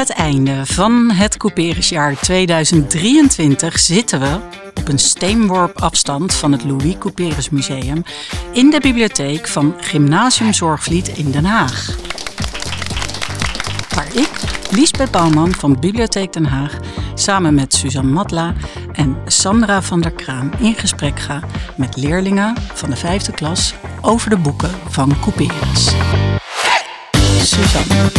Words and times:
het 0.00 0.10
einde 0.10 0.66
van 0.66 1.10
het 1.10 1.36
couperusjaar 1.36 2.20
2023 2.20 3.78
zitten 3.78 4.20
we 4.20 4.38
op 4.74 4.88
een 4.88 4.98
steenworp 4.98 5.80
afstand 5.80 6.34
van 6.34 6.52
het 6.52 6.64
Louis 6.64 6.98
Couperus 6.98 7.50
Museum 7.50 8.02
in 8.52 8.70
de 8.70 8.80
bibliotheek 8.80 9.48
van 9.48 9.74
Gymnasium 9.80 10.52
Zorgvliet 10.52 11.08
in 11.08 11.30
Den 11.30 11.44
Haag. 11.44 11.96
Waar 13.94 14.06
ik, 14.14 14.30
Liesbeth 14.70 15.10
Bouwman 15.10 15.52
van 15.52 15.80
Bibliotheek 15.80 16.32
Den 16.32 16.44
Haag, 16.46 16.78
samen 17.14 17.54
met 17.54 17.74
Suzanne 17.74 18.10
Matla 18.10 18.54
en 18.92 19.16
Sandra 19.26 19.82
van 19.82 20.00
der 20.00 20.12
Kraan 20.12 20.52
in 20.58 20.74
gesprek 20.74 21.20
ga 21.20 21.40
met 21.76 21.96
leerlingen 21.96 22.54
van 22.74 22.90
de 22.90 22.96
vijfde 22.96 23.32
klas 23.32 23.74
over 24.00 24.30
de 24.30 24.36
boeken 24.36 24.70
van 24.88 25.14
Couperus. 25.20 25.94
Suzanne, 27.42 28.10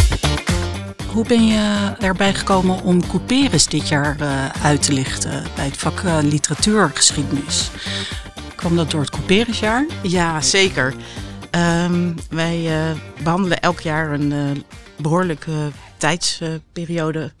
hoe 1.12 1.26
ben 1.26 1.46
je 1.46 1.94
erbij 1.98 2.34
gekomen 2.34 2.82
om 2.82 3.06
Couperus 3.06 3.66
dit 3.66 3.88
jaar 3.88 4.20
uh, 4.20 4.48
uit 4.48 4.82
te 4.82 4.92
lichten 4.92 5.44
bij 5.54 5.64
het 5.64 5.76
vak 5.76 6.00
uh, 6.00 6.18
literatuurgeschiedenis? 6.22 7.70
Kwam 8.56 8.76
dat 8.76 8.90
door 8.90 9.00
het 9.00 9.10
Couperusjaar? 9.10 9.86
Ja, 10.02 10.40
zeker. 10.40 10.94
Um, 11.84 12.14
wij 12.30 12.88
uh, 12.90 12.98
behandelen 13.22 13.60
elk 13.60 13.80
jaar 13.80 14.12
een 14.12 14.64
behoorlijke 14.96 15.70
tijdsperiode 15.96 17.32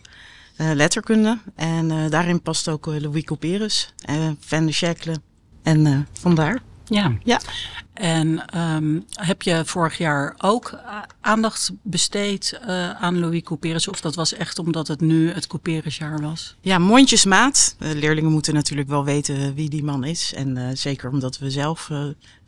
letterkunde. 0.56 1.38
En 1.56 2.10
daarin 2.10 2.42
past 2.42 2.68
ook 2.68 2.86
Louis 2.86 3.24
Couperus, 3.24 3.94
Van 4.40 4.66
de 4.66 4.72
Schekle 4.72 5.16
en 5.62 6.06
vandaar. 6.12 6.62
Ja. 6.84 7.12
ja. 7.24 7.40
En 7.92 8.58
um, 8.58 9.04
heb 9.10 9.42
je 9.42 9.62
vorig 9.64 9.98
jaar 9.98 10.34
ook 10.38 10.78
aandacht 11.20 11.72
besteed 11.82 12.60
uh, 12.62 12.90
aan 12.90 13.18
Louis 13.18 13.42
Couperus? 13.42 13.88
Of 13.88 14.00
dat 14.00 14.14
was 14.14 14.32
echt 14.34 14.58
omdat 14.58 14.88
het 14.88 15.00
nu 15.00 15.30
het 15.32 15.46
Couperusjaar 15.46 16.20
was? 16.20 16.56
Ja, 16.60 16.78
mondjesmaat. 16.78 17.76
De 17.78 17.94
leerlingen 17.94 18.30
moeten 18.30 18.54
natuurlijk 18.54 18.88
wel 18.88 19.04
weten 19.04 19.54
wie 19.54 19.68
die 19.68 19.84
man 19.84 20.04
is. 20.04 20.34
En 20.34 20.56
uh, 20.56 20.68
zeker 20.72 21.10
omdat 21.10 21.38
we 21.38 21.50
zelf 21.50 21.88
uh, 21.92 22.04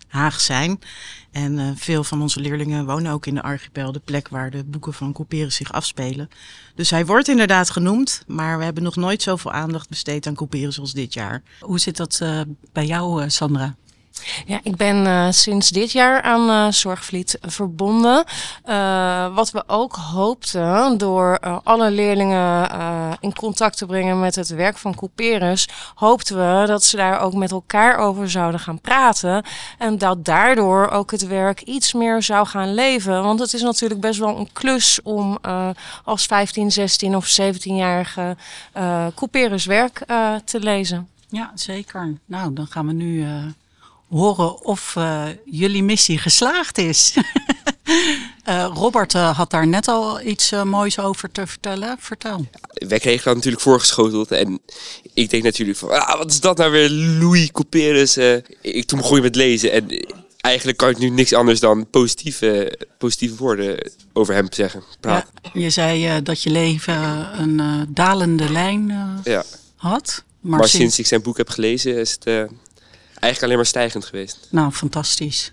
Haag 0.09 0.41
zijn. 0.41 0.79
En 1.31 1.77
veel 1.77 2.05
van 2.05 2.23
onze 2.23 2.41
leerlingen 2.41 2.87
wonen 2.87 3.13
ook 3.13 3.27
in 3.27 3.35
de 3.35 3.43
archipel, 3.43 3.93
de 3.93 4.01
plek 4.05 4.29
waar 4.29 4.51
de 4.51 4.65
boeken 4.65 4.95
van 4.95 5.13
Couperus 5.13 5.55
zich 5.55 5.73
afspelen. 5.73 6.29
Dus 6.75 6.91
hij 6.91 7.07
wordt 7.07 7.29
inderdaad 7.29 7.71
genoemd, 7.71 8.25
maar 8.27 8.59
we 8.59 8.65
hebben 8.65 8.83
nog 8.83 8.97
nooit 8.97 9.23
zoveel 9.23 9.53
aandacht 9.53 9.89
besteed 9.89 10.27
aan 10.27 10.35
Couperus 10.35 10.81
als 10.81 10.93
dit 10.93 11.15
jaar. 11.15 11.43
Hoe 11.61 11.79
zit 11.79 11.97
dat 11.97 12.23
bij 12.73 12.87
jou, 12.87 13.31
Sandra? 13.31 13.75
Ja, 14.47 14.61
ik 14.63 14.77
ben 14.77 15.07
uh, 15.07 15.27
sinds 15.31 15.69
dit 15.69 15.93
jaar 15.93 16.23
aan 16.23 16.51
uh, 16.51 16.73
Zorgvliet 16.73 17.39
verbonden. 17.41 18.25
Uh, 18.67 19.35
wat 19.35 19.51
we 19.51 19.65
ook 19.67 19.97
hoopten 19.97 20.99
door 20.99 21.39
alle 21.63 21.91
leerlingen 21.91 22.43
in 23.21 23.35
contact 23.35 23.77
te 23.77 23.87
brengen 23.87 24.21
met 24.21 24.35
het 24.35 24.49
werk 24.49 24.79
van 24.79 24.95
Couperus, 24.95 25.69
hoopten 25.95 26.37
we 26.37 26.67
dat 26.67 26.85
ze 26.85 26.97
daar 26.97 27.21
ook 27.21 27.35
met 27.35 27.51
elkaar 27.51 27.97
over 27.97 28.31
zouden 28.31 28.61
gaan 28.61 28.81
praten. 28.81 29.45
En 29.79 29.99
dat 29.99 30.25
daardoor 30.25 30.89
ook 30.89 31.11
het 31.11 31.27
werk 31.27 31.61
iets 31.61 31.93
meer 31.93 32.23
zou 32.23 32.47
gaan 32.47 32.75
leven. 32.75 33.23
Want 33.23 33.41
het 33.41 33.55
is 33.55 33.63
natuurlijk 33.63 34.01
best 34.01 34.19
wel 34.19 34.39
een 34.39 34.53
klus 34.53 35.03
om 35.03 35.39
als 36.05 36.27
15, 36.27 36.73
16 36.73 37.17
of 37.17 37.41
17-jarige 37.41 38.37
Couperus 39.15 39.65
werk 39.65 40.05
te 40.45 40.61
lezen. 40.61 41.09
Ja, 41.29 41.51
zeker. 41.55 42.15
Nou, 42.25 42.53
dan 42.53 42.67
gaan 42.67 42.87
we 42.87 42.93
nu 42.93 43.27
horen 44.15 44.65
of 44.65 44.95
uh, 44.99 45.25
jullie 45.45 45.83
missie 45.83 46.19
geslaagd 46.19 46.79
is. 46.79 47.15
uh, 48.49 48.71
Robert 48.83 49.15
uh, 49.15 49.37
had 49.37 49.51
daar 49.51 49.67
net 49.67 49.89
al 49.89 50.21
iets 50.21 50.53
moois 50.65 50.99
over 50.99 51.31
te 51.33 51.47
vertellen. 51.47 51.97
Vertel. 51.99 52.47
Ja, 52.53 52.87
wij 52.89 52.99
kregen 52.99 53.25
dat 53.25 53.35
natuurlijk 53.35 53.63
voorgeschoteld. 53.63 54.31
En 54.31 54.61
ik 55.15 55.31
denk 55.31 55.43
natuurlijk 55.43 55.79
van, 55.79 55.91
ah, 55.91 56.19
wat 56.19 56.31
is 56.31 56.41
dat 56.41 56.57
nou 56.57 56.71
weer, 56.71 56.91
Louis 56.91 57.53
Couperus. 57.53 58.17
ik, 58.61 58.85
toen 58.87 58.99
begon 58.99 59.17
je 59.17 59.23
met 59.23 59.37
lezen 59.37 59.73
en 59.73 60.07
eigenlijk 60.41 60.79
kan 60.79 60.89
ik 60.89 60.99
nu 60.99 61.09
niks 61.09 61.33
anders 61.33 61.61
dan 61.61 61.91
positieve, 61.91 62.79
positieve 62.99 63.37
woorden 63.37 63.93
over 64.13 64.35
hem 64.35 64.47
zeggen. 64.51 64.83
Ja, 65.01 65.27
je 65.53 65.71
zei 65.71 66.23
dat 66.23 66.43
je 66.43 66.51
leven 66.51 66.95
een 67.41 67.87
dalende 67.89 68.51
lijn 68.51 68.93
ja. 69.25 69.45
had. 69.77 70.25
Maar, 70.41 70.59
maar 70.59 70.69
sinds... 70.69 70.83
sinds 70.85 70.99
ik 70.99 71.07
zijn 71.07 71.23
boek 71.23 71.37
heb 71.37 71.49
gelezen 71.49 71.97
is 71.97 72.11
het 72.11 72.49
eigenlijk 73.25 73.43
alleen 73.43 73.57
maar 73.57 73.67
stijgend 73.67 74.05
geweest. 74.05 74.49
Nou, 74.51 74.73
fantastisch. 74.73 75.53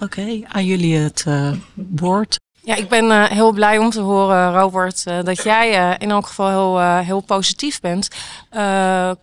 Oké, 0.00 0.40
aan 0.48 0.64
jullie 0.64 0.96
het 0.96 1.24
uh, 1.28 1.52
woord. 1.74 2.38
Ja, 2.62 2.74
ik 2.74 2.88
ben 2.88 3.04
uh, 3.04 3.24
heel 3.24 3.52
blij 3.52 3.78
om 3.78 3.90
te 3.90 4.00
horen, 4.00 4.52
Robert, 4.52 5.04
uh, 5.08 5.22
dat 5.22 5.42
jij 5.42 5.90
uh, 5.90 5.94
in 5.98 6.10
elk 6.10 6.26
geval 6.26 6.48
heel, 6.48 6.98
heel 7.04 7.20
positief 7.20 7.80
bent. 7.80 8.08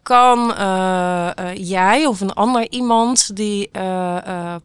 kan 0.03 0.53
jij 1.53 2.05
of 2.05 2.21
een 2.21 2.33
ander 2.33 2.69
iemand 2.69 3.35
die 3.35 3.69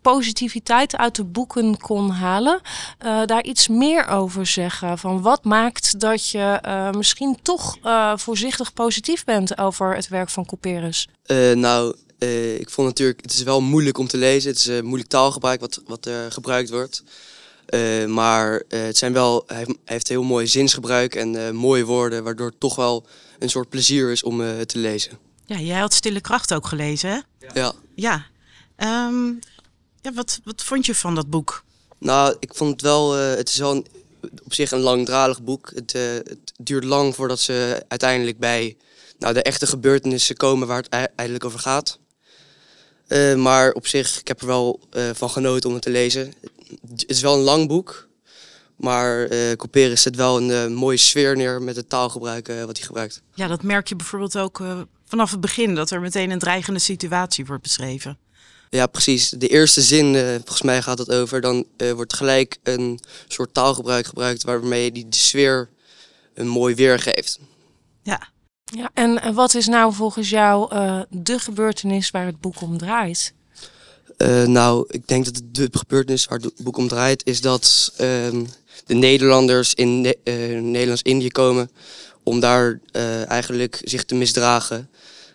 positiviteit 0.03 0.97
uit 0.97 1.15
de 1.15 1.25
boeken 1.25 1.78
kon 1.78 2.11
halen, 2.11 2.61
daar 3.27 3.43
iets 3.43 3.69
meer 3.69 4.09
over 4.09 4.47
zeggen? 4.47 4.99
Van 4.99 5.22
wat 5.22 5.44
maakt 5.44 6.00
dat 6.00 6.31
je 6.31 6.61
misschien 6.97 7.38
toch 7.43 7.77
voorzichtig 8.15 8.72
positief 8.72 9.25
bent 9.25 9.59
over 9.59 9.94
het 9.94 10.09
werk 10.09 10.31
van 10.31 10.47
Couperus? 10.47 11.09
nou, 11.55 11.94
uh, 12.22 12.55
ik 12.55 12.71
vond 12.71 12.88
natuurlijk, 12.88 13.22
het 13.22 13.33
is 13.33 13.43
wel 13.43 13.60
moeilijk 13.60 13.99
om 13.99 14.09
te 14.09 14.16
lezen. 14.16 14.50
Het 14.50 14.59
is 14.59 14.69
uh, 14.69 14.81
moeilijk 14.81 15.09
taalgebruik 15.10 15.60
wat, 15.60 15.81
wat 15.87 16.06
er 16.06 16.33
gebruikt 16.33 16.71
wordt. 16.71 17.03
Uh, 17.69 18.06
maar 18.06 18.62
het 18.69 18.97
zijn 18.97 19.12
wel, 19.12 19.44
hij 19.47 19.77
heeft 19.84 20.09
heel 20.09 20.22
mooi 20.22 20.47
zinsgebruik 20.47 21.15
en 21.15 21.55
mooie 21.55 21.84
woorden, 21.84 22.25
waardoor 22.25 22.47
het 22.47 22.61
toch 22.61 22.77
wel 22.77 23.06
een 23.38 23.50
soort 23.50 23.69
plezier 23.69 24.11
is 24.11 24.22
om 24.22 24.41
het 24.41 24.69
te 24.69 24.78
lezen. 24.78 25.19
Ja, 25.47 25.59
jij 25.59 25.78
had 25.78 25.94
Stille 25.94 26.21
Kracht 26.21 26.55
ook 26.55 26.66
gelezen, 26.66 27.11
hè? 27.11 27.49
Ja. 27.55 27.72
Ja. 27.94 28.27
Um, 29.09 29.38
ja 30.00 30.12
wat, 30.12 30.41
wat 30.44 30.62
vond 30.62 30.87
je 30.87 30.94
van 30.94 31.15
dat 31.15 31.31
boek? 31.31 31.65
Nou, 31.99 32.37
ik 32.38 32.55
vond 32.55 32.71
het 32.71 32.81
wel, 32.81 33.12
het 33.12 33.49
is 33.49 33.56
wel 33.56 33.71
een, 33.71 33.87
op 34.44 34.55
zich 34.55 34.71
een 34.71 34.81
langdradig 34.81 35.43
boek. 35.43 35.71
Het, 35.75 35.93
het 35.93 36.53
duurt 36.56 36.84
lang 36.84 37.15
voordat 37.15 37.41
ze 37.41 37.84
uiteindelijk 37.88 38.38
bij 38.38 38.77
nou, 39.19 39.34
de 39.34 39.43
echte 39.43 39.66
gebeurtenissen 39.66 40.37
komen 40.37 40.69
waar 40.69 40.82
het 40.82 40.88
eigenlijk 41.15 41.44
over 41.44 41.59
gaat. 41.59 41.99
Uh, 43.08 43.34
maar 43.34 43.72
op 43.72 43.86
zich, 43.86 44.20
ik 44.20 44.28
heb 44.28 44.40
er 44.40 44.46
wel 44.46 44.80
uh, 44.92 45.10
van 45.14 45.30
genoten 45.30 45.68
om 45.68 45.74
het 45.74 45.84
te 45.84 45.90
lezen. 45.90 46.32
Het 46.90 47.04
is 47.06 47.20
wel 47.20 47.34
een 47.34 47.40
lang 47.40 47.68
boek. 47.68 48.08
Maar 48.76 49.32
uh, 49.32 49.52
Couperus 49.52 50.02
zet 50.02 50.16
wel 50.16 50.40
een 50.50 50.74
mooie 50.74 50.96
sfeer 50.96 51.36
neer 51.36 51.62
met 51.62 51.76
het 51.76 51.88
taalgebruik 51.88 52.46
wat 52.46 52.76
hij 52.76 52.86
gebruikt. 52.86 53.22
Ja, 53.34 53.46
dat 53.46 53.62
merk 53.62 53.88
je 53.88 53.96
bijvoorbeeld 53.96 54.38
ook 54.38 54.62
vanaf 55.06 55.30
het 55.30 55.40
begin. 55.40 55.74
Dat 55.74 55.90
er 55.90 56.00
meteen 56.00 56.30
een 56.30 56.38
dreigende 56.38 56.78
situatie 56.78 57.46
wordt 57.46 57.62
beschreven. 57.62 58.18
Ja, 58.70 58.86
precies. 58.86 59.28
De 59.30 59.48
eerste 59.48 59.82
zin, 59.82 60.14
volgens 60.14 60.62
mij 60.62 60.82
gaat 60.82 60.98
het 60.98 61.10
over. 61.10 61.40
Dan 61.40 61.66
wordt 61.94 62.14
gelijk 62.14 62.56
een 62.62 63.00
soort 63.28 63.54
taalgebruik 63.54 64.06
gebruikt 64.06 64.42
waarmee 64.42 64.92
die 64.92 65.08
de 65.08 65.16
sfeer 65.16 65.69
een 66.34 66.48
mooi 66.48 66.74
weergeeft. 66.74 67.38
Ja, 68.02 68.28
ja, 68.75 68.91
en 68.94 69.34
wat 69.34 69.55
is 69.55 69.66
nou 69.66 69.93
volgens 69.93 70.31
jou 70.31 70.75
uh, 70.75 71.00
de 71.10 71.38
gebeurtenis 71.38 72.10
waar 72.10 72.27
het 72.27 72.41
boek 72.41 72.60
om 72.60 72.78
draait? 72.78 73.34
Uh, 74.19 74.44
nou, 74.44 74.84
ik 74.88 75.09
denk 75.09 75.25
dat 75.25 75.41
de 75.50 75.69
gebeurtenis 75.71 76.25
waar 76.25 76.38
het 76.38 76.62
boek 76.62 76.77
om 76.77 76.88
draait 76.88 77.27
is 77.27 77.41
dat 77.41 77.93
uh, 77.93 77.99
de 78.87 78.94
Nederlanders 78.94 79.75
in 79.75 80.00
ne 80.00 80.19
Nederlands-Indië 80.61 81.28
komen 81.28 81.71
om 82.22 82.41
daar 82.41 82.81
eigenlijk 83.28 83.81
zich 83.84 84.05
te 84.05 84.15
misdragen. 84.15 84.91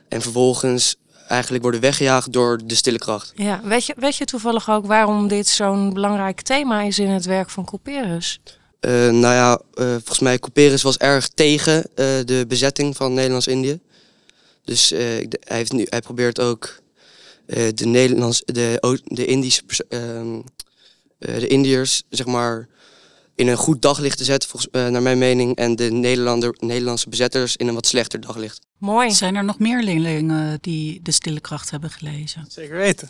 En 0.08 0.22
vervolgens 0.22 0.96
eigenlijk 1.28 1.64
worden 1.64 1.82
weggejaagd 1.82 2.34
door 2.34 2.60
de 2.66 2.76
stille 2.76 2.98
kracht. 2.98 3.32
Ja, 3.36 3.62
weet 3.64 3.86
je, 3.86 3.94
weet 3.98 4.16
je 4.16 4.26
toevallig 4.26 4.70
ook 4.70 4.86
waarom 4.86 5.28
dit 5.28 5.48
zo'n 5.48 5.94
belangrijk 5.94 6.42
thema 6.42 6.82
is 6.82 7.00
in 7.00 7.10
het 7.10 7.26
werk 7.26 7.50
van 7.50 7.66
Couperus? 7.66 8.40
Uh, 8.88 8.94
nou 8.94 9.34
ja, 9.34 9.62
uh, 9.74 9.86
volgens 9.92 10.20
mij 10.20 10.40
Couperus 10.40 10.82
was 10.82 10.98
erg 10.98 11.28
tegen 11.28 11.78
uh, 11.78 12.06
de 12.26 12.46
bezetting 12.48 12.96
van 12.96 13.14
Nederlands-Indië. 13.14 13.80
Dus 14.64 14.90
hij, 14.90 15.28
heeft 15.40 15.72
nu, 15.72 15.86
hij 15.90 16.02
probeert 16.02 16.40
ook 16.40 16.82
de, 17.46 17.86
Nederlands, 17.86 18.42
de, 18.46 19.00
de 19.04 19.26
Indische 19.26 19.64
ehm, 19.90 20.40
de 21.18 21.48
Indiërs 21.48 22.04
zeg 22.10 22.26
maar, 22.26 22.68
in 23.36 23.48
een 23.48 23.58
goed 23.58 23.82
daglicht 23.82 24.18
te 24.18 24.24
zetten, 24.24 24.50
volgens, 24.50 24.92
naar 24.92 25.02
mijn 25.02 25.18
mening. 25.18 25.56
En 25.56 25.76
de 25.76 25.92
Nederlander, 25.92 26.56
Nederlandse 26.60 27.10
bezetters 27.10 27.56
in 27.56 27.68
een 27.68 27.74
wat 27.74 27.88
slechter 27.88 28.20
daglicht. 28.20 28.60
Mooi. 28.78 29.12
Zijn 29.12 29.36
er 29.36 29.44
nog 29.44 29.60
meer 29.60 29.84
leerlingen 29.84 30.58
die 30.62 31.00
de 31.04 31.12
stille 31.12 31.40
kracht 31.40 31.72
hebben 31.72 31.90
gelezen? 31.90 32.46
Zeker 32.48 32.78
weten. 32.78 33.10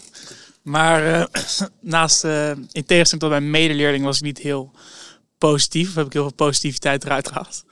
Maar 0.62 1.30
naast, 1.82 2.24
in 2.24 2.86
tegenstelling 2.86 3.20
tot 3.20 3.30
mijn 3.30 3.52
medeleerling, 3.52 4.04
was 4.04 4.18
ik 4.18 4.24
niet 4.24 4.38
heel 4.38 4.72
positief. 5.38 5.90
Of 5.90 5.96
heb 5.96 6.06
ik 6.06 6.14
heel 6.14 6.22
veel 6.22 6.34
positiviteit 6.34 7.04
eruit 7.04 7.28
gehaald. 7.28 7.64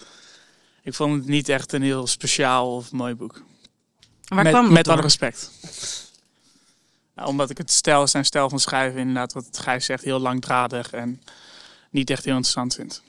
Ik 0.82 0.94
vond 0.94 1.16
het 1.16 1.28
niet 1.28 1.50
echt 1.50 1.74
een 1.74 1.82
heel 1.82 2.08
speciaal 2.08 2.76
of 2.76 2.92
mooi 2.92 3.16
boek. 3.16 3.44
Waar 4.26 4.44
met, 4.44 4.52
kwam 4.52 4.74
Met 4.74 4.88
alle 4.88 5.02
respect. 5.02 5.52
Nou, 7.16 7.28
omdat 7.28 7.50
ik 7.50 7.58
het 7.58 7.72
stijl, 7.72 8.08
zijn 8.08 8.26
stijl 8.26 8.50
van 8.50 8.60
schrijven 8.60 9.00
inderdaad, 9.00 9.34
wat 9.34 9.60
Gijs 9.60 9.86
zegt, 9.86 10.04
heel 10.04 10.20
langdradig 10.20 10.92
en 10.92 11.22
niet 11.90 12.10
echt 12.10 12.26
heel 12.26 12.36
interessant 12.36 12.76
vind. 12.76 13.02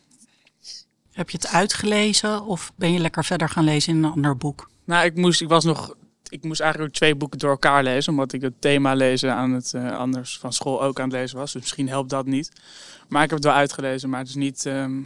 Heb 1.12 1.31
je 1.31 1.37
het 1.37 1.47
uitgelezen 1.47 2.44
of 2.44 2.73
ben 2.75 2.93
je 2.93 2.99
lekker 2.99 3.25
verder 3.25 3.49
gaan 3.49 3.64
lezen 3.64 3.97
in 3.97 4.05
een 4.05 4.12
ander 4.12 4.37
boek? 4.37 4.70
Nou, 4.85 5.05
ik 5.05 5.17
moest, 5.17 5.41
ik 5.41 5.49
was 5.49 5.64
nog, 5.64 5.94
ik 6.28 6.44
moest 6.44 6.61
eigenlijk 6.61 6.94
twee 6.94 7.14
boeken 7.14 7.38
door 7.38 7.50
elkaar 7.50 7.82
lezen, 7.82 8.12
omdat 8.12 8.32
ik 8.32 8.40
het 8.40 8.52
thema 8.58 8.94
lezen 8.94 9.34
aan 9.34 9.52
het 9.52 9.75
eh, 9.75 9.99
anders 9.99 10.38
van 10.38 10.52
school 10.52 10.82
ook 10.82 11.00
aan 11.00 11.08
het 11.08 11.19
lezen 11.19 11.38
was. 11.38 11.52
Dus 11.52 11.61
misschien 11.61 11.88
helpt 11.88 12.11
dat 12.11 12.26
niet. 12.26 12.50
Maar 13.08 13.23
ik 13.23 13.28
heb 13.31 13.38
het 13.38 13.49
wel 13.49 13.56
uitgelezen, 13.56 14.11
maar 14.11 14.20
het 14.20 14.28
is 14.28 14.34
niet. 14.34 14.67
ehm, 14.67 15.02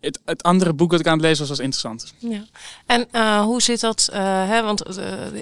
het, 0.00 0.20
het 0.24 0.42
andere 0.42 0.72
boek 0.72 0.90
dat 0.90 1.00
ik 1.00 1.06
aan 1.06 1.12
het 1.12 1.22
lezen 1.22 1.38
was, 1.38 1.48
was 1.48 1.58
interessant. 1.58 2.14
Ja. 2.18 2.44
En 2.86 3.08
eh, 3.10 3.42
hoe 3.42 3.62
zit 3.62 3.80
dat? 3.80 4.08
eh, 4.12 4.20
hè, 4.48 4.62
want 4.62 4.82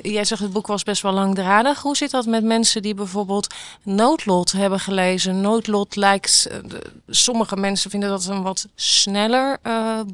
jij 0.03 0.25
zegt 0.25 0.41
het 0.41 0.53
boek 0.53 0.67
was 0.67 0.83
best 0.83 1.03
wel 1.03 1.13
langdradig. 1.13 1.81
Hoe 1.83 1.97
zit 1.97 2.11
dat 2.11 2.27
met 2.27 2.45
mensen 2.45 2.83
die 2.83 2.95
bijvoorbeeld 2.95 3.55
Noodlot 3.83 4.53
hebben 4.53 4.81
gelezen? 4.81 5.41
Noodlot 5.41 5.97
lijkt. 5.97 6.51
sommige 7.09 7.57
mensen 7.57 7.91
vinden 7.91 8.09
dat 8.09 8.27
een 8.27 8.43
wat 8.43 8.67
sneller 8.75 9.59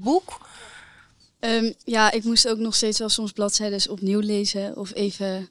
boek. 0.00 0.38
Ehm, 1.40 1.72
ja, 1.84 2.10
ik 2.10 2.24
moest 2.24 2.48
ook 2.48 2.58
nog 2.58 2.74
steeds 2.74 2.98
wel 2.98 3.08
soms 3.08 3.32
bladzijden 3.32 3.90
opnieuw 3.90 4.20
lezen 4.20 4.76
of 4.76 4.94
even 4.94 5.48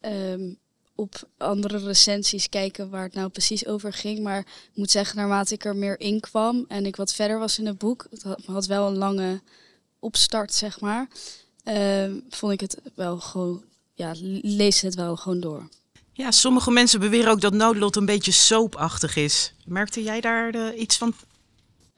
ehm, 0.00 0.52
op 0.94 1.28
andere 1.36 1.78
recensies 1.78 2.48
kijken 2.48 2.90
waar 2.90 3.02
het 3.02 3.14
nou 3.14 3.28
precies 3.28 3.66
over 3.66 3.92
ging. 3.92 4.20
Maar 4.20 4.38
ik 4.40 4.70
moet 4.74 4.90
zeggen, 4.90 5.16
naarmate 5.16 5.54
ik 5.54 5.64
er 5.64 5.76
meer 5.76 6.00
in 6.00 6.20
kwam 6.20 6.64
en 6.68 6.86
ik 6.86 6.96
wat 6.96 7.14
verder 7.14 7.38
was 7.38 7.58
in 7.58 7.66
het 7.66 7.78
boek, 7.78 8.06
het 8.10 8.22
had, 8.46 8.66
wel 8.66 8.86
een 8.86 8.98
lange 8.98 9.40
opstart, 9.98 10.54
zeg 10.54 10.80
maar, 10.80 11.08
ehm, 11.64 12.14
vond 12.30 12.52
ik 12.52 12.60
het 12.60 12.76
wel 12.94 13.20
gewoon, 13.20 13.64
ja, 13.94 14.12
lees 14.42 14.80
het 14.80 14.94
wel 14.94 15.16
gewoon 15.16 15.40
door. 15.40 15.68
Ja, 16.12 16.30
sommige 16.30 16.70
mensen 16.70 17.00
beweren 17.00 17.30
ook 17.30 17.40
dat 17.40 17.52
noodlot 17.52 17.96
een 17.96 18.04
beetje 18.04 18.32
soapachtig 18.32 19.16
is. 19.16 19.52
Merkte 19.64 20.02
jij 20.02 20.20
daar 20.20 20.54
eh, 20.54 20.80
iets 20.80 20.96
van? 20.96 21.14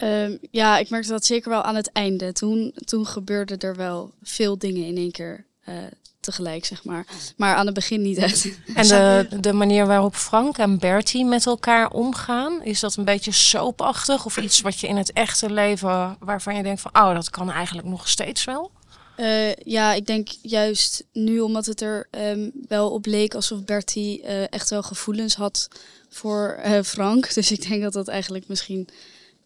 Ehm, 0.02 0.36
ja, 0.50 0.78
ik 0.78 0.90
merkte 0.90 1.10
dat 1.10 1.24
zeker 1.24 1.50
wel 1.50 1.62
aan 1.62 1.74
het 1.74 1.92
einde. 1.92 2.32
Toen, 2.32 2.74
toen 2.84 3.06
gebeurden 3.06 3.58
er 3.58 3.76
wel 3.76 4.12
veel 4.22 4.58
dingen 4.58 4.86
in 4.86 4.96
één 4.96 5.10
keer 5.10 5.44
eh, 5.64 5.74
tegelijk, 6.20 6.64
zeg 6.64 6.84
maar. 6.84 7.06
Maar 7.36 7.54
aan 7.54 7.66
het 7.66 7.74
begin 7.74 8.02
niet 8.02 8.16
echt. 8.16 8.48
En 8.74 8.88
de, 8.88 9.28
de 9.40 9.52
manier 9.52 9.86
waarop 9.86 10.14
Frank 10.14 10.58
en 10.58 10.78
Bertie 10.78 11.24
met 11.24 11.46
elkaar 11.46 11.90
omgaan, 11.90 12.62
is 12.62 12.80
dat 12.80 12.96
een 12.96 13.04
beetje 13.04 13.32
soapachtig? 13.32 14.24
Of 14.24 14.36
iets 14.36 14.60
wat 14.60 14.80
je 14.80 14.86
in 14.86 14.96
het 14.96 15.12
echte 15.12 15.50
leven, 15.50 16.16
waarvan 16.20 16.56
je 16.56 16.62
denkt 16.62 16.80
van, 16.80 16.90
oh, 16.94 17.14
dat 17.14 17.30
kan 17.30 17.50
eigenlijk 17.50 17.88
nog 17.88 18.08
steeds 18.08 18.44
wel? 18.44 18.70
Eh, 19.16 19.54
ja, 19.54 19.92
ik 19.92 20.06
denk 20.06 20.28
juist 20.42 21.04
nu, 21.12 21.40
omdat 21.40 21.66
het 21.66 21.80
er 21.80 22.08
ehm, 22.10 22.50
wel 22.68 22.90
op 22.90 23.06
leek 23.06 23.34
alsof 23.34 23.64
Bertie 23.64 24.22
eh, 24.22 24.52
echt 24.52 24.70
wel 24.70 24.82
gevoelens 24.82 25.34
had 25.34 25.68
voor 26.08 26.60
Frank. 26.84 27.30
Dus 27.34 27.52
ik 27.52 27.68
denk 27.68 27.82
dat 27.82 27.92
dat 27.92 28.08
eigenlijk 28.08 28.48
misschien 28.48 28.88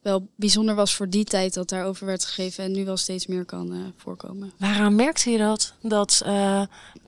wel 0.07 0.29
bijzonder 0.37 0.75
was 0.75 0.95
voor 0.95 1.09
die 1.09 1.25
tijd 1.25 1.55
dat 1.55 1.69
daarover 1.69 2.07
werd 2.07 2.25
gegeven 2.25 2.65
en 2.65 2.73
nu 2.73 2.85
wel 2.85 2.97
steeds 2.97 3.27
meer 3.27 3.45
kan 3.45 3.73
eh, 3.73 3.79
voorkomen. 3.97 4.53
Waaraan 4.59 4.95
merkte 4.95 5.31
je 5.31 5.39
dat? 5.39 5.75
Dat 5.81 6.23
eh 6.25 6.63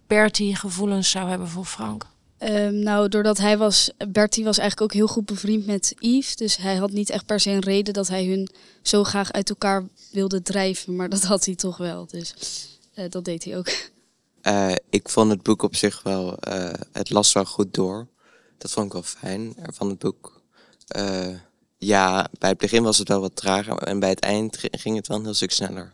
Bertie 0.07 0.57
gevoelens 0.57 1.11
zou 1.11 1.29
hebben 1.29 1.49
voor 1.49 1.65
Frank? 1.65 2.07
Ehm, 2.39 2.79
nou, 2.79 3.09
doordat 3.09 3.39
hij 3.39 3.59
was, 3.59 3.91
Bertie 4.09 4.45
was 4.45 4.59
eigenlijk 4.59 4.91
ook 4.91 4.99
heel 4.99 5.15
goed 5.15 5.27
bevriend 5.27 5.67
met 5.67 5.95
Yves. 5.99 6.37
Dus 6.37 6.57
hij 6.57 6.77
had 6.77 6.91
niet 6.91 7.11
echt 7.11 7.27
per 7.27 7.41
se 7.41 7.51
een 7.51 7.61
reden 7.61 7.95
dat 7.95 8.09
hij 8.09 8.25
hun 8.25 8.49
zo 8.83 9.05
graag 9.05 9.33
uit 9.33 9.49
elkaar 9.49 9.89
wilde 10.11 10.43
drijven. 10.43 10.97
Maar 10.97 11.09
dat 11.09 11.23
had 11.23 11.45
hij 11.45 11.55
toch 11.55 11.77
wel. 11.77 12.07
Dus 12.07 12.35
eh, 12.95 13.05
dat 13.11 13.25
deed 13.25 13.45
hij 13.45 13.57
ook. 13.57 13.69
Eh, 14.41 14.73
ik 14.91 15.09
vond 15.09 15.31
het 15.31 15.43
boek 15.43 15.63
op 15.63 15.77
zich 15.77 16.03
wel, 16.03 16.39
eh, 16.39 16.73
het 16.93 17.11
las 17.11 17.33
wel 17.33 17.45
goed 17.45 17.75
door. 17.75 18.07
Dat 18.59 18.71
vond 18.71 18.87
ik 18.87 18.93
wel 18.93 19.03
fijn 19.03 19.55
van 19.63 19.89
het 19.89 19.99
boek. 19.99 20.43
Ja, 21.79 22.29
bij 22.39 22.49
het 22.49 22.59
begin 22.59 22.83
was 22.83 22.99
het 22.99 23.09
wel 23.09 23.21
wat 23.21 23.37
trager 23.37 23.79
en 23.79 24.01
bij 24.01 24.09
het 24.09 24.21
eind 24.21 24.57
gi- 24.57 24.69
ging 24.71 24.97
het 24.97 25.07
wel 25.07 25.17
een 25.17 25.25
heel 25.25 25.35
stuk 25.35 25.51
sneller. 25.51 25.93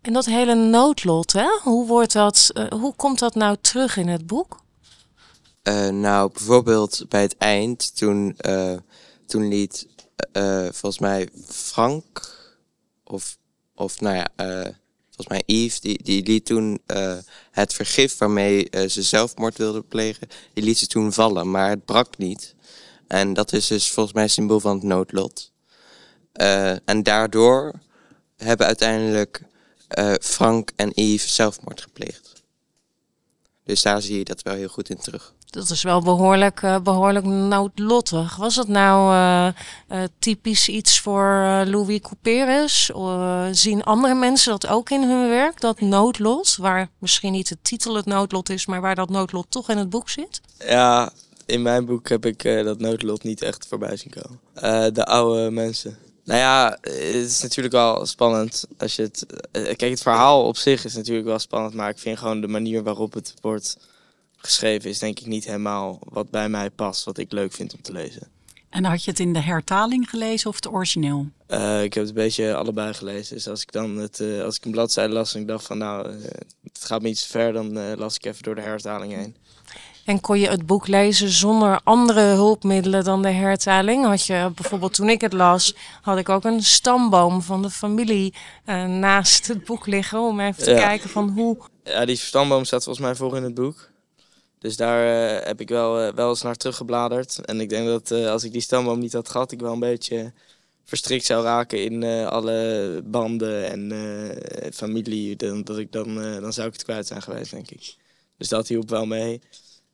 En 0.00 0.12
dat 0.12 0.24
hele 0.24 0.54
noodlot, 0.54 1.32
hè? 1.32 1.46
Hoe, 1.62 1.86
wordt 1.86 2.12
dat, 2.12 2.50
eh, 2.54 2.68
hoe 2.68 2.94
komt 2.94 3.18
dat 3.18 3.34
nou 3.34 3.56
terug 3.60 3.96
in 3.96 4.08
het 4.08 4.26
boek? 4.26 4.64
Eh, 5.62 5.88
nou, 5.88 6.32
bijvoorbeeld 6.32 7.04
bij 7.08 7.22
het 7.22 7.36
eind, 7.36 7.96
toen, 7.96 8.34
eh, 8.36 8.76
toen 9.26 9.48
liet 9.48 9.86
volgens 10.62 10.98
mij 10.98 11.28
Frank, 11.46 12.34
of, 13.04 13.36
of 13.74 14.00
nou 14.00 14.16
ja, 14.16 14.26
volgens 15.04 15.28
mij 15.28 15.42
Yves, 15.46 15.80
die, 15.80 16.02
die 16.02 16.22
liet 16.22 16.46
toen 16.46 16.80
het 17.50 17.74
vergif 17.74 18.18
waarmee 18.18 18.68
ze 18.88 19.02
zelfmoord 19.02 19.56
wilde 19.56 19.82
plegen, 19.82 20.28
die 20.52 20.64
liet 20.64 20.78
ze 20.78 20.86
toen 20.86 21.12
vallen, 21.12 21.50
maar 21.50 21.70
het 21.70 21.84
brak 21.84 22.18
niet. 22.18 22.54
En 23.08 23.32
dat 23.32 23.52
is 23.52 23.66
dus 23.66 23.90
volgens 23.90 24.14
mij 24.14 24.24
een 24.24 24.30
symbool 24.30 24.60
van 24.60 24.74
het 24.74 24.82
noodlot. 24.84 25.52
Eh, 26.32 26.88
en 26.88 27.02
daardoor 27.02 27.72
hebben 28.36 28.66
uiteindelijk 28.66 29.42
eh, 29.88 30.12
Frank 30.20 30.72
en 30.76 30.90
Yves 30.94 31.34
zelfmoord 31.34 31.80
gepleegd. 31.80 32.32
Dus 33.64 33.82
daar 33.82 34.02
zie 34.02 34.18
je 34.18 34.24
dat 34.24 34.42
wel 34.42 34.54
heel 34.54 34.68
goed 34.68 34.90
in 34.90 34.98
terug. 34.98 35.34
Dat 35.46 35.70
is 35.70 35.82
wel 35.82 36.02
behoorlijk, 36.02 36.62
eh, 36.62 36.78
behoorlijk 36.78 37.24
noodlottig. 37.24 38.36
Was 38.36 38.56
het 38.56 38.68
nou 38.68 39.12
eh, 39.12 39.46
eh, 39.46 40.08
typisch 40.18 40.68
iets 40.68 41.00
voor 41.00 41.42
eh, 41.44 41.60
Louis 41.64 42.00
Couperus? 42.00 42.90
Zien 43.50 43.84
andere 43.84 44.14
mensen 44.14 44.50
dat 44.50 44.66
ook 44.66 44.90
in 44.90 45.02
hun 45.02 45.28
werk, 45.28 45.60
dat 45.60 45.80
noodlot? 45.80 46.56
Waar 46.56 46.88
misschien 46.98 47.32
niet 47.32 47.48
de 47.48 47.58
titel 47.62 47.94
het 47.94 48.06
noodlot 48.06 48.48
is, 48.48 48.66
maar 48.66 48.80
waar 48.80 48.94
dat 48.94 49.08
noodlot 49.08 49.50
toch 49.50 49.68
in 49.68 49.78
het 49.78 49.90
boek 49.90 50.08
zit? 50.08 50.40
Ja, 50.58 51.10
in 51.46 51.62
mijn 51.62 51.84
boek 51.84 52.08
heb 52.08 52.26
ik 52.26 52.44
eh, 52.44 52.64
dat 52.64 52.78
noodlot 52.78 53.22
niet 53.22 53.42
echt 53.42 53.66
voorbij 53.66 53.96
zien 53.96 54.12
komen. 54.22 54.40
Eh, 54.54 54.86
de 54.92 55.04
oude 55.04 55.50
mensen. 55.50 55.96
Nou 56.24 56.40
ja, 56.40 56.78
het 56.80 56.94
is 57.14 57.42
natuurlijk 57.42 57.74
wel 57.74 58.06
spannend 58.06 58.64
als 58.78 58.96
je 58.96 59.02
het. 59.02 59.26
eh, 59.52 59.62
Kijk, 59.62 59.80
het 59.90 60.02
verhaal 60.02 60.44
op 60.44 60.56
zich 60.56 60.84
is 60.84 60.94
natuurlijk 60.94 61.26
wel 61.26 61.38
spannend, 61.38 61.74
maar 61.74 61.90
ik 61.90 61.98
vind 61.98 62.18
gewoon 62.18 62.40
de 62.40 62.46
manier 62.48 62.82
waarop 62.82 63.12
het 63.12 63.34
wordt 63.40 63.76
geschreven 64.36 64.90
is 64.90 64.98
denk 64.98 65.20
ik 65.20 65.26
niet 65.26 65.44
helemaal 65.44 65.98
wat 66.04 66.30
bij 66.30 66.48
mij 66.48 66.70
past, 66.70 67.04
wat 67.04 67.18
ik 67.18 67.32
leuk 67.32 67.52
vind 67.52 67.74
om 67.74 67.82
te 67.82 67.92
lezen. 67.92 68.28
En 68.70 68.84
had 68.84 69.04
je 69.04 69.10
het 69.10 69.20
in 69.20 69.32
de 69.32 69.40
hertaling 69.40 70.10
gelezen 70.10 70.48
of 70.50 70.54
het 70.56 70.68
origineel? 70.68 71.26
Eh, 71.46 71.82
ik 71.82 71.94
heb 71.94 72.04
het 72.04 72.16
een 72.16 72.22
beetje 72.22 72.54
allebei 72.54 72.94
gelezen. 72.94 73.34
Dus 73.36 73.48
als 73.48 73.62
ik 73.62 73.72
dan 73.72 73.96
het, 73.96 74.20
eh, 74.20 74.42
als 74.42 74.56
ik 74.56 74.64
een 74.64 74.70
bladzijde 74.70 75.12
las 75.12 75.34
en 75.34 75.40
ik 75.40 75.46
dacht 75.46 75.66
van 75.66 75.78
nou, 75.78 76.08
eh, 76.08 76.14
het 76.62 76.84
gaat 76.84 77.02
me 77.02 77.08
iets 77.08 77.26
ver, 77.26 77.52
dan 77.52 77.78
eh, 77.78 77.96
las 77.96 78.16
ik 78.16 78.24
even 78.24 78.42
door 78.42 78.54
de 78.54 78.60
hertaling 78.60 79.12
heen. 79.12 79.36
En 80.06 80.20
kon 80.20 80.38
je 80.38 80.48
het 80.48 80.66
boek 80.66 80.86
lezen 80.86 81.28
zonder 81.28 81.80
andere 81.84 82.20
hulpmiddelen 82.20 83.04
dan 83.04 83.22
de 83.22 83.30
hertaling? 83.30 84.04
Had 84.04 84.26
je 84.26 84.50
bijvoorbeeld 84.54 84.94
toen 84.94 85.08
ik 85.08 85.20
het 85.20 85.32
las, 85.32 85.74
had 86.02 86.18
ik 86.18 86.28
ook 86.28 86.44
een 86.44 86.62
stamboom 86.62 87.42
van 87.42 87.62
de 87.62 87.70
familie 87.70 88.34
eh, 88.64 88.84
naast 88.84 89.46
het 89.46 89.64
boek 89.64 89.86
liggen 89.86 90.20
om 90.20 90.40
even 90.40 90.62
te 90.62 90.70
Ja. 90.70 90.78
kijken 90.80 91.10
van 91.10 91.28
hoe 91.28 91.56
Ja, 91.84 92.04
die 92.04 92.16
stamboom 92.16 92.64
staat 92.64 92.84
volgens 92.84 93.06
mij 93.06 93.14
voor 93.14 93.36
in 93.36 93.42
het 93.42 93.54
boek. 93.54 93.90
Dus 94.58 94.76
daar 94.76 95.36
eh, 95.38 95.46
heb 95.46 95.60
ik 95.60 95.68
wel, 95.68 96.00
eh, 96.00 96.12
wel 96.14 96.28
eens 96.28 96.42
naar 96.42 96.56
teruggebladerd. 96.56 97.44
En 97.44 97.60
ik 97.60 97.68
denk 97.68 97.86
dat 97.86 98.10
als 98.10 98.44
ik 98.44 98.52
die 98.52 98.60
stamboom 98.60 98.98
niet 98.98 99.12
had 99.12 99.28
gehad, 99.28 99.52
ik 99.52 99.60
wel 99.60 99.72
een 99.72 99.78
beetje 99.78 100.32
verstrikt 100.84 101.24
zou 101.24 101.44
raken 101.44 101.84
in 101.84 102.04
alle 102.28 103.00
banden 103.04 103.70
en 103.70 104.72
familie. 104.74 105.36
Dan, 105.36 105.62
dat 105.62 105.78
ik 105.78 105.92
dan, 105.92 106.14
dan 106.40 106.52
zou 106.52 106.66
ik 106.66 106.72
het 106.72 106.84
kwijt 106.84 107.06
zijn 107.06 107.22
geweest, 107.22 107.50
denk 107.50 107.70
ik. 107.70 107.94
Dus 108.38 108.48
dat 108.48 108.68
hielp 108.68 108.90
wel 108.90 109.06
mee. 109.06 109.40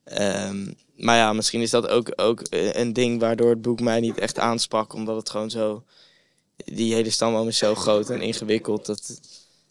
Ehm, 0.03 0.71
maar 0.95 1.17
ja, 1.17 1.33
misschien 1.33 1.61
is 1.61 1.69
dat 1.69 1.87
ook, 1.87 2.13
ook 2.15 2.41
eh, 2.41 2.73
een 2.73 2.93
ding 2.93 3.19
waardoor 3.19 3.49
het 3.49 3.61
boek 3.61 3.79
mij 3.79 3.99
niet 3.99 4.17
echt 4.17 4.39
aansprak. 4.39 4.93
Omdat 4.93 5.15
het 5.15 5.29
gewoon 5.29 5.49
zo... 5.49 5.83
Die 6.55 6.93
hele 6.93 7.09
stamboom 7.09 7.47
is 7.47 7.57
zo 7.57 7.75
groot 7.75 8.09
en 8.09 8.21
ingewikkeld. 8.21 8.85
Dat, 8.85 9.19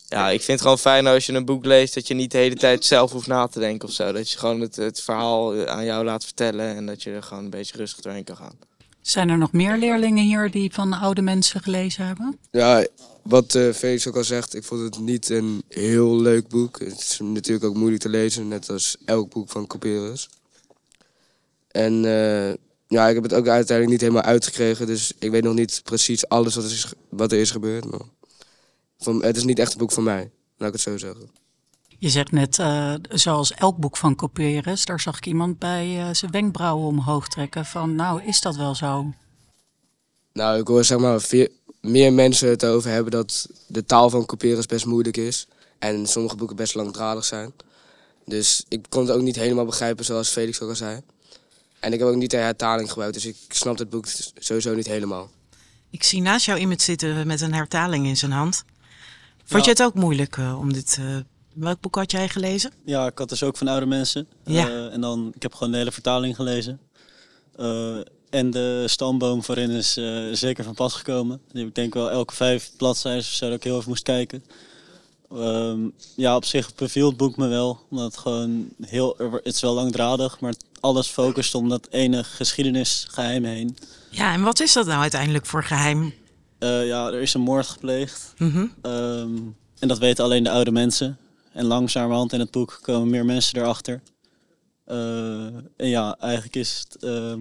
ja, 0.08 0.28
ik 0.28 0.42
vind 0.42 0.46
het 0.46 0.60
gewoon 0.60 0.78
fijn 0.78 1.06
als 1.06 1.26
je 1.26 1.32
een 1.32 1.44
boek 1.44 1.64
leest 1.64 1.94
dat 1.94 2.06
je 2.06 2.14
niet 2.14 2.30
de 2.30 2.38
hele 2.38 2.54
tijd 2.54 2.84
zelf 2.84 3.12
hoeft 3.12 3.26
na 3.26 3.46
te 3.46 3.58
denken 3.58 3.88
of 3.88 3.94
zo. 3.94 4.12
Dat 4.12 4.30
je 4.30 4.38
gewoon 4.38 4.60
het, 4.60 4.76
het 4.76 5.00
verhaal 5.00 5.54
eh, 5.54 5.64
aan 5.64 5.84
jou 5.84 6.04
laat 6.04 6.24
vertellen 6.24 6.76
en 6.76 6.86
dat 6.86 7.02
je 7.02 7.10
er 7.10 7.22
gewoon 7.22 7.44
een 7.44 7.50
beetje 7.50 7.76
rustig 7.76 8.00
doorheen 8.00 8.24
kan 8.24 8.36
gaan. 8.36 8.58
Zijn 9.00 9.28
er 9.28 9.38
nog 9.38 9.52
meer 9.52 9.76
leerlingen 9.76 10.24
hier 10.24 10.50
die 10.50 10.72
van 10.72 10.92
oude 10.92 11.22
mensen 11.22 11.60
gelezen 11.60 12.06
hebben? 12.06 12.38
Ja, 12.50 12.86
wat 13.22 13.54
eh 13.54 13.72
Felix 13.72 14.08
ook 14.08 14.16
al 14.16 14.24
zegt, 14.24 14.54
ik 14.54 14.64
vond 14.64 14.80
het 14.80 14.98
niet 14.98 15.28
een 15.28 15.62
heel 15.68 16.20
leuk 16.20 16.48
boek. 16.48 16.78
Het 16.78 17.00
is 17.00 17.18
natuurlijk 17.22 17.64
ook 17.64 17.74
moeilijk 17.74 18.02
te 18.02 18.08
lezen, 18.08 18.48
net 18.48 18.70
als 18.70 18.96
elk 19.04 19.30
boek 19.30 19.50
van 19.50 19.66
Couperus. 19.66 20.28
En 21.68 22.04
eh, 22.04 22.54
ja, 22.88 23.08
ik 23.08 23.14
heb 23.14 23.22
het 23.22 23.34
ook 23.34 23.48
uiteindelijk 23.48 23.88
niet 23.88 24.00
helemaal 24.00 24.22
uitgekregen, 24.32 24.86
dus 24.86 25.12
ik 25.18 25.30
weet 25.30 25.42
nog 25.42 25.54
niet 25.54 25.80
precies 25.84 26.28
alles 26.28 26.54
wat 26.54 26.64
er 26.64 26.70
is, 26.70 26.92
wat 27.08 27.32
er 27.32 27.38
is 27.38 27.50
gebeurd. 27.50 27.90
Maar 27.90 28.00
van, 28.98 29.22
het 29.24 29.36
is 29.36 29.44
niet 29.44 29.58
echt 29.58 29.72
een 29.72 29.78
boek 29.78 29.92
van 29.92 30.02
mij, 30.04 30.30
laat 30.56 30.68
ik 30.68 30.74
het 30.74 30.82
zo 30.82 30.98
zeggen. 30.98 31.30
Je 31.98 32.08
zegt 32.08 32.32
net, 32.32 32.58
eh, 32.58 32.94
zoals 33.08 33.52
elk 33.52 33.76
boek 33.76 33.96
van 33.96 34.14
Couperus, 34.14 34.84
daar 34.84 35.00
zag 35.00 35.16
ik 35.16 35.26
iemand 35.26 35.58
bij 35.58 36.14
zijn 36.14 36.30
wenkbrauwen 36.30 36.86
omhoog 36.86 37.28
trekken 37.28 37.64
van, 37.64 37.94
nou, 37.94 38.22
is 38.22 38.40
dat 38.40 38.56
wel 38.56 38.74
zo? 38.74 39.12
Nou, 40.32 40.60
ik 40.60 40.66
hoor 40.66 40.84
zeg 40.84 40.98
maar 40.98 41.20
veer- 41.20 41.50
meer 41.82 42.12
mensen 42.12 42.48
het 42.48 42.64
over 42.64 42.90
hebben 42.90 43.12
dat 43.12 43.48
de 43.66 43.84
taal 43.84 44.10
van 44.10 44.26
Couperus 44.26 44.66
best 44.66 44.84
moeilijk 44.86 45.16
is. 45.16 45.46
En 45.78 46.06
sommige 46.06 46.36
boeken 46.36 46.56
best 46.56 46.74
langdradig 46.74 47.24
zijn. 47.24 47.52
Dus 48.26 48.64
ik 48.68 48.86
kon 48.88 49.06
het 49.06 49.10
ook 49.16 49.22
niet 49.22 49.36
helemaal 49.36 49.64
begrijpen 49.64 50.04
zoals 50.04 50.28
Felix 50.28 50.60
ook 50.60 50.68
al 50.68 50.74
zei. 50.74 51.00
En 51.80 51.92
ik 51.92 51.98
heb 51.98 52.08
ook 52.08 52.16
niet 52.16 52.30
de 52.30 52.36
hertaling 52.36 52.88
gebruikt, 52.88 53.14
dus 53.14 53.26
ik 53.26 53.36
snap 53.48 53.78
het 53.78 53.90
boek 53.90 54.04
sowieso 54.38 54.74
niet 54.74 54.86
helemaal. 54.86 55.30
Ik 55.90 56.02
zie 56.02 56.20
naast 56.22 56.46
jou 56.46 56.58
iemand 56.58 56.82
zitten 56.82 57.26
met 57.26 57.40
een 57.40 57.54
hertaling 57.54 58.06
in 58.06 58.16
zijn 58.16 58.30
hand. 58.32 58.64
Vond 59.44 59.64
Ja. 59.64 59.70
je 59.70 59.76
het 59.76 59.82
ook 59.82 59.94
moeilijk 59.94 60.36
eh, 60.36 60.58
om 60.58 60.72
dit... 60.72 60.96
eh, 61.00 61.16
welk 61.54 61.80
boek 61.80 61.94
had 61.94 62.10
jij 62.10 62.28
gelezen? 62.28 62.72
Ja, 62.84 63.06
ik 63.06 63.18
had 63.18 63.28
dus 63.28 63.42
ook 63.42 63.56
van 63.56 63.68
oude 63.68 63.86
mensen. 63.86 64.26
Ja. 64.44 64.68
Eh, 64.68 64.92
en 64.92 65.00
dan, 65.00 65.32
ik 65.34 65.42
heb 65.42 65.54
gewoon 65.54 65.72
de 65.72 65.78
hele 65.78 65.92
vertaling 65.92 66.36
gelezen. 66.36 66.80
En 68.32 68.50
de 68.50 68.84
stamboom 68.86 69.42
voorin 69.42 69.70
is 69.70 69.96
eh, 69.96 70.22
zeker 70.32 70.64
van 70.64 70.74
pas 70.74 70.94
gekomen. 70.94 71.40
Die 71.50 71.60
heb 71.60 71.68
ik 71.68 71.74
denk 71.74 71.94
wel 71.94 72.10
elke 72.10 72.34
vijf 72.34 72.70
bladzijden 72.76 73.20
of 73.20 73.26
zo 73.26 73.46
dat 73.46 73.56
ik 73.56 73.64
heel 73.64 73.76
even 73.76 73.88
moest 73.88 74.02
kijken. 74.02 74.44
Ehm, 75.30 75.78
ja, 76.16 76.36
op 76.36 76.44
zich 76.44 76.74
beviel 76.74 77.08
het 77.08 77.16
boek 77.16 77.36
me 77.36 77.48
wel. 77.48 77.80
Omdat 77.90 78.04
het 78.06 78.16
gewoon 78.16 78.68
heel... 78.80 79.16
Het 79.42 79.54
is 79.54 79.60
wel 79.60 79.74
langdradig, 79.74 80.40
maar 80.40 80.54
alles 80.80 81.06
focust 81.06 81.54
om 81.54 81.68
dat 81.68 81.88
ene 81.90 82.24
geschiedenisgeheim 82.24 83.44
heen. 83.44 83.76
Ja, 84.10 84.32
en 84.32 84.42
wat 84.42 84.60
is 84.60 84.72
dat 84.72 84.86
nou 84.86 85.00
uiteindelijk 85.00 85.46
voor 85.46 85.64
geheim? 85.64 86.14
Eh, 86.58 86.86
ja, 86.86 87.06
er 87.06 87.20
is 87.20 87.34
een 87.34 87.40
moord 87.40 87.66
gepleegd. 87.66 88.34
Mhm. 88.38 88.66
Ehm, 88.82 89.36
en 89.78 89.88
dat 89.88 89.98
weten 89.98 90.24
alleen 90.24 90.44
de 90.44 90.50
oude 90.50 90.70
mensen. 90.72 91.18
En 91.52 91.64
langzamerhand 91.64 92.32
in 92.32 92.40
het 92.40 92.50
boek 92.50 92.78
komen 92.82 93.10
meer 93.10 93.24
mensen 93.24 93.60
erachter. 93.60 94.02
Eh, 94.84 95.46
en 95.76 95.88
ja, 95.88 96.16
eigenlijk 96.20 96.56
is 96.56 96.84
het... 96.88 97.02
ehm, 97.02 97.40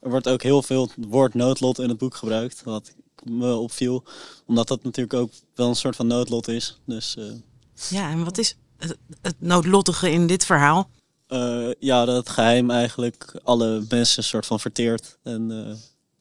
er 0.00 0.10
wordt 0.10 0.28
ook 0.28 0.42
heel 0.42 0.62
veel 0.62 0.82
het 0.96 1.06
woord 1.08 1.34
noodlot 1.34 1.78
in 1.78 1.88
het 1.88 1.98
boek 1.98 2.14
gebruikt. 2.14 2.62
Wat 2.64 2.94
me 3.24 3.54
opviel. 3.54 4.04
Omdat 4.46 4.68
dat 4.68 4.82
natuurlijk 4.82 5.20
ook 5.20 5.30
wel 5.54 5.68
een 5.68 5.76
soort 5.76 5.96
van 5.96 6.06
noodlot 6.06 6.48
is. 6.48 6.78
Dus 6.86 7.16
eh, 7.16 7.24
Ja, 7.98 8.10
en 8.10 8.24
wat 8.24 8.38
is 8.38 8.56
het, 8.78 8.96
het 9.22 9.34
noodlottige 9.38 10.10
in 10.10 10.26
dit 10.26 10.44
verhaal? 10.44 10.88
eh, 11.26 11.70
ja, 11.78 12.04
dat 12.04 12.16
het 12.16 12.28
geheim 12.28 12.70
eigenlijk 12.70 13.40
alle 13.44 13.84
mensen 13.88 14.24
soort 14.24 14.46
van 14.46 14.60
verteert. 14.60 15.18
En 15.22 15.66
eh, 15.66 15.74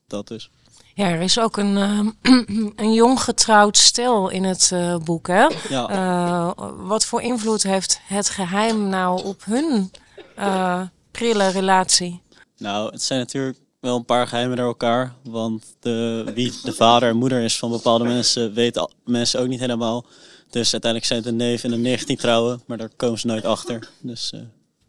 dat 0.07 0.27
dus. 0.27 0.49
Ja, 0.93 1.09
er 1.09 1.21
is 1.21 1.39
ook 1.39 1.57
een, 1.57 1.77
eh, 1.77 2.07
een 2.85 2.93
jong 2.93 3.19
getrouwd 3.21 3.77
stel 3.77 4.29
in 4.29 4.43
het 4.43 4.69
eh, 4.73 4.97
boek. 4.97 5.27
Hè? 5.27 5.47
Ja. 5.69 5.87
Eh, 5.89 6.51
wat 6.77 7.05
voor 7.05 7.21
invloed 7.21 7.63
heeft 7.63 7.99
het 8.03 8.29
geheim 8.29 8.89
nou 8.89 9.23
op 9.23 9.45
hun 9.45 9.91
eh, 10.35 10.81
prille 11.11 11.47
relatie? 11.47 12.21
Nou, 12.57 12.91
het 12.91 13.01
zijn 13.01 13.19
natuurlijk 13.19 13.57
wel 13.85 13.95
een 13.95 14.05
paar 14.05 14.27
geheimen 14.27 14.57
door 14.57 14.65
elkaar. 14.65 15.13
Want 15.23 15.75
de, 15.79 16.31
wie 16.35 16.53
de 16.63 16.73
vader 16.73 17.09
en 17.09 17.17
moeder 17.17 17.41
is 17.41 17.57
van 17.57 17.69
bepaalde 17.69 18.03
mensen, 18.03 18.53
weten 18.53 18.91
mensen 19.05 19.39
ook 19.39 19.47
niet 19.47 19.59
helemaal. 19.59 20.05
Dus 20.49 20.71
uiteindelijk 20.71 21.05
zijn 21.05 21.19
het 21.19 21.27
een 21.27 21.35
neef 21.35 21.63
en 21.63 21.71
een 21.71 21.81
nicht 21.81 22.07
die 22.07 22.17
trouwen, 22.17 22.61
maar 22.65 22.77
daar 22.77 22.89
komen 22.95 23.19
ze 23.19 23.27
nooit 23.27 23.45
achter. 23.45 23.89
Dus 23.99 24.31
eh, 24.33 24.39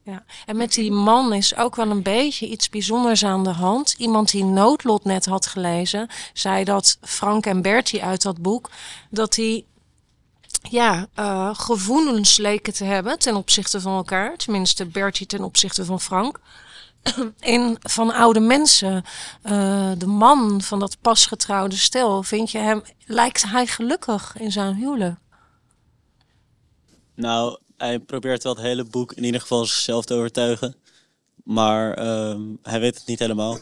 Ja. 0.03 0.25
En 0.47 0.57
met 0.57 0.75
die 0.75 0.93
man 0.93 1.33
is 1.33 1.57
ook 1.57 1.77
wel 1.77 1.91
een 1.91 2.03
beetje 2.03 2.47
iets 2.47 2.69
bijzonders 2.69 3.25
aan 3.25 3.45
de 3.45 3.51
hand. 3.51 3.95
Iemand 3.99 4.31
die 4.31 4.45
Noodlot 4.45 5.05
net 5.05 5.27
had 5.27 5.47
gelezen, 5.47 6.09
zei 6.33 6.65
dat 6.65 6.99
Frank 7.01 7.47
en 7.47 7.63
Bertie 7.63 8.05
uit 8.05 8.23
dat 8.23 8.43
boek, 8.43 8.71
dat 9.11 9.35
die 9.35 9.67
ja, 10.71 11.07
eh, 11.15 11.51
gevoelens 11.55 12.37
leken 12.37 12.73
te 12.73 12.85
hebben 12.85 13.19
ten 13.19 13.37
opzichte 13.37 13.81
van 13.81 13.97
elkaar. 13.97 14.37
Tenminste, 14.37 14.87
Bertie 14.87 15.27
ten 15.27 15.45
opzichte 15.45 15.85
van 15.85 16.01
Frank. 16.01 16.41
In 17.41 17.77
van 17.81 18.13
oude 18.13 18.41
mensen, 18.41 19.05
eh, 19.43 19.93
de 19.99 20.07
man 20.07 20.63
van 20.63 20.79
dat 20.79 20.97
pasgetrouwde 21.01 21.77
stel, 21.77 22.23
vind 22.23 22.51
je 22.51 22.59
hem, 22.59 22.83
lijkt 23.07 23.45
hij 23.51 23.67
gelukkig 23.67 24.37
in 24.39 24.53
zijn 24.53 24.75
huwelijk? 24.75 25.19
nou, 27.17 27.59
hij 27.77 27.99
probeert 27.99 28.43
wel 28.43 28.55
het 28.55 28.63
hele 28.63 28.85
boek 28.85 29.13
in 29.13 29.25
ieder 29.25 29.41
geval 29.41 29.65
zichzelf 29.65 30.05
te 30.05 30.15
overtuigen. 30.15 30.75
Maar 31.45 31.95
ehm, 31.95 32.43
hij 32.63 32.81
weet 32.81 32.95
het 32.95 33.07
niet 33.07 33.19
helemaal. 33.19 33.59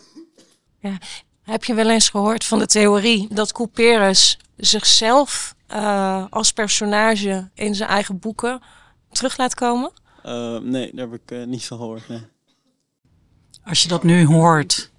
Ja. 0.78 0.98
Heb 1.42 1.64
je 1.64 1.74
wel 1.74 1.90
eens 1.90 2.08
gehoord 2.08 2.44
van 2.44 2.58
de 2.58 2.66
theorie 2.66 3.34
dat 3.34 3.52
Couperus 3.52 4.38
zichzelf 4.56 5.54
eh, 5.66 6.24
als 6.30 6.52
personage 6.52 7.50
in 7.54 7.74
zijn 7.74 7.88
eigen 7.88 8.18
boeken 8.18 8.62
terug 9.12 9.36
laat 9.36 9.54
komen? 9.54 9.92
Eh, 10.22 10.58
nee, 10.58 10.90
daar 10.94 11.08
heb 11.10 11.20
ik 11.20 11.46
niet 11.46 11.64
van 11.64 11.78
gehoord. 11.78 12.08
Nee. 12.08 12.22
Als 13.64 13.82
je 13.82 13.88
dat 13.88 14.02
nu 14.02 14.26
hoort, 14.26 14.90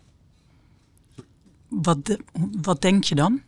wat, 1.68 2.06
de- 2.06 2.20
wat 2.62 2.82
denk 2.82 3.04
je 3.04 3.16
dan? 3.16 3.42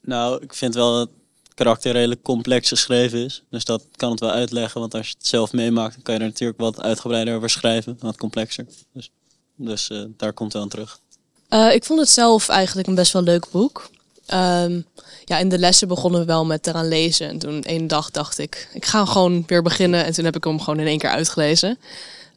Nou, 0.00 0.42
ik 0.42 0.54
vind 0.54 0.74
wel 0.74 0.92
dat 0.98 1.08
het 1.08 1.54
karakter 1.54 1.92
redelijk 1.92 2.22
complex 2.22 2.68
geschreven 2.68 3.24
is. 3.24 3.42
Dus 3.50 3.64
dat 3.64 3.86
kan 3.96 4.10
het 4.10 4.20
wel 4.20 4.30
uitleggen. 4.30 4.80
Want 4.80 4.94
als 4.94 5.08
je 5.08 5.14
het 5.18 5.26
zelf 5.26 5.52
meemaakt, 5.52 5.94
dan 5.94 6.02
kan 6.02 6.14
je 6.14 6.20
er 6.20 6.26
natuurlijk 6.26 6.60
wat 6.60 6.80
uitgebreider 6.82 7.36
over 7.36 7.50
schrijven. 7.50 7.96
Wat 8.00 8.16
complexer. 8.16 8.66
Dus, 8.92 9.10
dus 9.56 9.90
eh, 9.90 10.02
daar 10.16 10.32
komt 10.32 10.52
het 10.52 10.52
wel 10.52 10.62
aan 10.62 10.68
terug. 10.68 11.00
Eh, 11.48 11.74
ik 11.74 11.84
vond 11.84 12.00
het 12.00 12.08
zelf 12.08 12.48
eigenlijk 12.48 12.88
een 12.88 12.94
best 12.94 13.12
wel 13.12 13.22
leuk 13.22 13.50
boek. 13.50 13.90
Ehm, 14.26 14.80
ja, 15.24 15.38
in 15.38 15.48
de 15.48 15.58
lessen 15.58 15.88
begonnen 15.88 16.20
we 16.20 16.26
wel 16.26 16.44
met 16.44 16.66
eraan 16.66 16.88
lezen. 16.88 17.28
En 17.28 17.38
toen 17.38 17.62
één 17.62 17.86
dag 17.86 18.10
dacht 18.10 18.38
ik, 18.38 18.68
ik 18.72 18.84
ga 18.84 19.04
gewoon 19.04 19.44
weer 19.46 19.62
beginnen. 19.62 20.04
En 20.04 20.12
toen 20.12 20.24
heb 20.24 20.36
ik 20.36 20.44
hem 20.44 20.60
gewoon 20.60 20.80
in 20.80 20.86
één 20.86 20.98
keer 20.98 21.10
uitgelezen. 21.10 21.78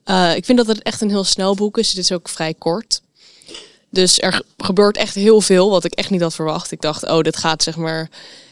Eh, 0.09 0.35
ik 0.35 0.45
vind 0.45 0.57
dat 0.57 0.67
het 0.67 0.81
echt 0.81 1.01
een 1.01 1.09
heel 1.09 1.23
snel 1.23 1.55
boek 1.55 1.77
is. 1.77 1.89
Het 1.89 1.97
is 1.97 2.11
ook 2.11 2.29
vrij 2.29 2.53
kort. 2.53 3.01
Dus 3.89 4.19
er 4.21 4.33
ge- 4.33 4.45
gebeurt 4.57 4.97
echt 4.97 5.15
heel 5.15 5.41
veel, 5.41 5.69
wat 5.69 5.83
ik 5.83 5.93
echt 5.93 6.09
niet 6.09 6.21
had 6.21 6.35
verwacht. 6.35 6.71
Ik 6.71 6.81
dacht, 6.81 7.03
oh, 7.09 7.19
dit 7.21 7.37
gaat 7.37 7.63
zeg 7.63 7.75
maar 7.75 8.09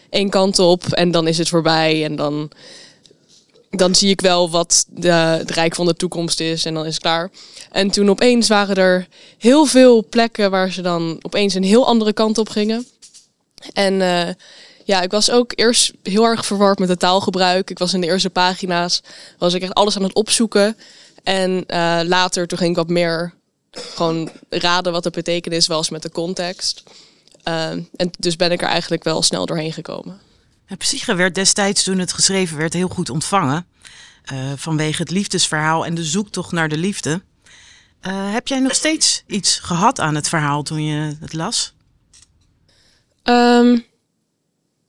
één 0.10 0.30
kant 0.30 0.60
op 0.60 0.86
en 0.86 1.12
dan 1.12 1.28
is 1.28 1.38
het 1.38 1.50
voorbij. 1.50 2.04
En 2.04 2.16
dan, 2.16 2.52
dan 3.70 3.96
zie 3.96 4.10
ik 4.10 4.22
wel 4.22 4.50
wat 4.50 4.86
de, 4.90 5.12
het 5.12 5.52
rijk 5.52 5.76
van 5.76 5.86
de 5.86 5.96
toekomst 5.96 6.40
is 6.40 6.66
en 6.66 6.74
dan 6.74 6.86
is 6.86 6.94
het 6.94 7.02
klaar. 7.02 7.32
En 7.72 7.92
toen 7.92 8.10
opeens 8.10 8.48
waren 8.48 8.76
er 8.76 9.08
heel 9.38 9.66
veel 9.66 10.06
plekken 10.10 10.52
waar 10.52 10.72
ze 10.72 10.82
dan 10.82 11.18
opeens 11.22 11.54
een 11.54 11.64
heel 11.64 11.86
andere 11.86 12.14
kant 12.14 12.38
op 12.38 12.50
gingen. 12.50 12.88
En 13.74 14.02
eh, 14.02 14.34
ja, 14.84 15.02
ik 15.02 15.12
was 15.12 15.32
ook 15.32 15.52
eerst 15.56 15.92
heel 16.04 16.24
erg 16.24 16.46
verward 16.46 16.80
met 16.80 16.90
het 16.90 17.00
taalgebruik. 17.00 17.70
Ik 17.70 17.80
was 17.80 17.94
in 17.94 18.02
de 18.02 18.08
eerste 18.08 18.30
pagina's, 18.30 19.02
was 19.38 19.54
ik 19.54 19.62
echt 19.62 19.74
alles 19.74 19.96
aan 19.96 20.04
het 20.04 20.16
opzoeken. 20.16 20.78
En 21.28 21.66
eh, 21.66 22.00
later 22.04 22.48
toen 22.48 22.58
ging 22.58 22.70
ik 22.70 22.76
wat 22.76 22.90
meer 22.90 23.34
gewoon 23.72 24.32
raden 24.50 24.92
wat 24.92 25.04
de 25.04 25.10
betekenis 25.10 25.68
was 25.68 25.90
met 25.90 26.02
de 26.02 26.12
context. 26.12 26.84
Eh, 27.44 27.70
en 27.72 28.12
dus 28.20 28.36
ben 28.36 28.52
ik 28.52 28.62
er 28.62 28.68
eigenlijk 28.68 29.04
wel 29.04 29.22
snel 29.22 29.46
doorheen 29.46 29.74
gekomen. 29.74 30.20
Het 30.66 30.78
Psyche 30.78 31.16
werd 31.16 31.36
destijds, 31.36 31.84
toen 31.84 32.00
het 32.00 32.14
geschreven 32.14 32.58
werd, 32.58 32.74
heel 32.74 32.88
goed 32.88 33.10
ontvangen. 33.10 33.66
eh, 34.24 34.52
vanwege 34.56 35.02
het 35.02 35.12
liefdesverhaal 35.12 35.86
en 35.86 35.96
de 35.96 36.04
zoektocht 36.04 36.52
naar 36.52 36.70
de 36.70 36.78
liefde. 36.78 37.22
Eh, 38.00 38.32
heb 38.32 38.48
jij 38.48 38.60
nog 38.60 38.74
steeds 38.76 39.24
iets 39.28 39.60
gehad 39.60 40.00
aan 40.00 40.16
het 40.16 40.30
verhaal 40.30 40.64
toen 40.64 40.84
je 40.84 41.16
het 41.20 41.34
las? 41.34 41.74
Ehm, 43.24 43.78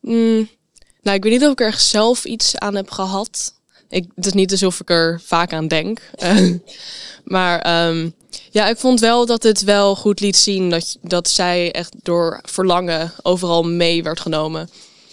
mm, 0.00 0.48
nou, 1.02 1.16
ik 1.16 1.22
weet 1.22 1.32
niet 1.32 1.44
of 1.44 1.52
ik 1.52 1.60
er 1.60 1.78
zelf 1.78 2.24
iets 2.24 2.58
aan 2.58 2.74
heb 2.74 2.90
gehad. 2.90 3.57
Ik, 3.88 4.06
het 4.14 4.26
is 4.26 4.32
niet 4.32 4.50
alsof 4.50 4.80
ik 4.80 4.90
er 4.90 5.20
vaak 5.24 5.52
aan 5.52 5.68
denk. 5.68 6.00
Eh, 6.14 6.50
maar 7.24 7.60
ehm, 7.60 8.10
ja, 8.50 8.68
ik 8.68 8.78
vond 8.78 9.00
wel 9.00 9.26
dat 9.26 9.42
het 9.42 9.62
wel 9.62 9.96
goed 9.96 10.20
liet 10.20 10.36
zien 10.36 10.70
dat, 10.70 10.96
dat 11.02 11.28
zij 11.28 11.72
echt 11.72 11.94
door 12.02 12.40
verlangen 12.42 13.12
overal 13.22 13.62
mee 13.62 14.02
werd 14.02 14.20
genomen. 14.20 14.70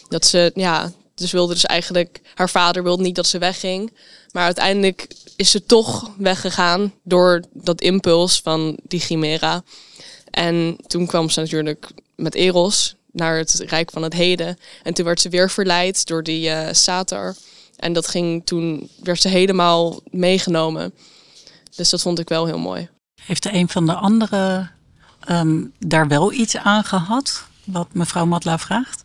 Dat 0.10 0.26
ze, 0.26 0.52
ja, 0.56 0.92
dus 1.16 1.32
wilde 1.32 1.54
dus 1.54 1.66
eigenlijk, 1.66 2.22
haar 2.34 2.50
vader 2.50 2.84
wilde 2.84 3.04
niet 3.04 3.16
dat 3.16 3.28
ze 3.28 3.38
wegging. 3.38 3.94
Maar 4.32 4.44
uiteindelijk 4.44 5.08
is 5.36 5.52
ze 5.52 5.66
toch 5.66 6.12
weggegaan 6.18 6.94
door 7.04 7.44
dat 7.54 7.82
impuls 7.82 8.40
van 8.44 8.78
die 8.84 9.00
chimera. 9.00 9.64
En 10.32 10.78
toen 10.88 11.06
kwam 11.06 11.30
ze 11.30 11.40
natuurlijk 11.40 11.88
met 12.16 12.36
Eros 12.36 12.96
naar 13.12 13.38
het 13.38 13.64
Rijk 13.68 13.92
van 13.92 14.04
het 14.04 14.14
Heden. 14.14 14.60
En 14.84 14.94
toen 14.94 15.06
werd 15.06 15.22
ze 15.22 15.30
weer 15.30 15.50
verleid 15.50 16.06
door 16.06 16.24
die 16.24 16.52
Satar. 16.72 17.36
En 17.76 17.94
dat 17.94 18.08
ging 18.08 18.46
toen, 18.46 18.90
werd 19.04 19.22
ze 19.22 19.28
helemaal 19.28 20.00
meegenomen. 20.12 20.94
Dus 21.76 21.90
dat 21.90 22.02
vond 22.02 22.20
ik 22.20 22.30
wel 22.30 22.46
heel 22.46 22.60
mooi. 22.60 22.90
Heeft 23.22 23.46
er 23.46 23.54
een 23.54 23.70
van 23.70 23.86
de 23.86 23.94
anderen 23.94 24.72
ehm, 25.20 25.64
daar 25.80 26.08
wel 26.08 26.32
iets 26.32 26.58
aan 26.58 26.84
gehad, 26.84 27.46
wat 27.64 27.94
mevrouw 27.94 28.26
Matla 28.26 28.60
vraagt? 28.60 29.04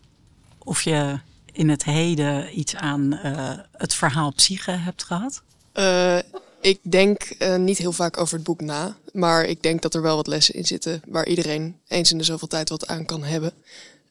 Of 0.57 0.81
je 0.81 1.19
in 1.51 1.69
het 1.69 1.83
heden 1.83 2.59
iets 2.59 2.75
aan 2.75 3.13
eh, 3.13 3.51
het 3.71 3.93
verhaal 3.93 4.33
Psyche 4.33 4.71
hebt 4.71 5.03
gehad? 5.03 5.41
Eh, 5.71 6.17
ik 6.61 6.79
denk 6.81 7.21
eh, 7.21 7.55
niet 7.55 7.77
heel 7.77 7.91
vaak 7.91 8.17
over 8.17 8.35
het 8.35 8.43
boek 8.43 8.61
na. 8.61 8.95
Maar 9.13 9.45
ik 9.45 9.63
denk 9.63 9.81
dat 9.81 9.93
er 9.93 10.01
wel 10.01 10.15
wat 10.15 10.27
lessen 10.27 10.55
in 10.55 10.65
zitten 10.65 11.01
waar 11.07 11.27
iedereen 11.27 11.77
eens 11.87 12.11
in 12.11 12.17
de 12.17 12.23
zoveel 12.23 12.47
tijd 12.47 12.69
wat 12.69 12.87
aan 12.87 13.05
kan 13.05 13.23
hebben. 13.23 13.53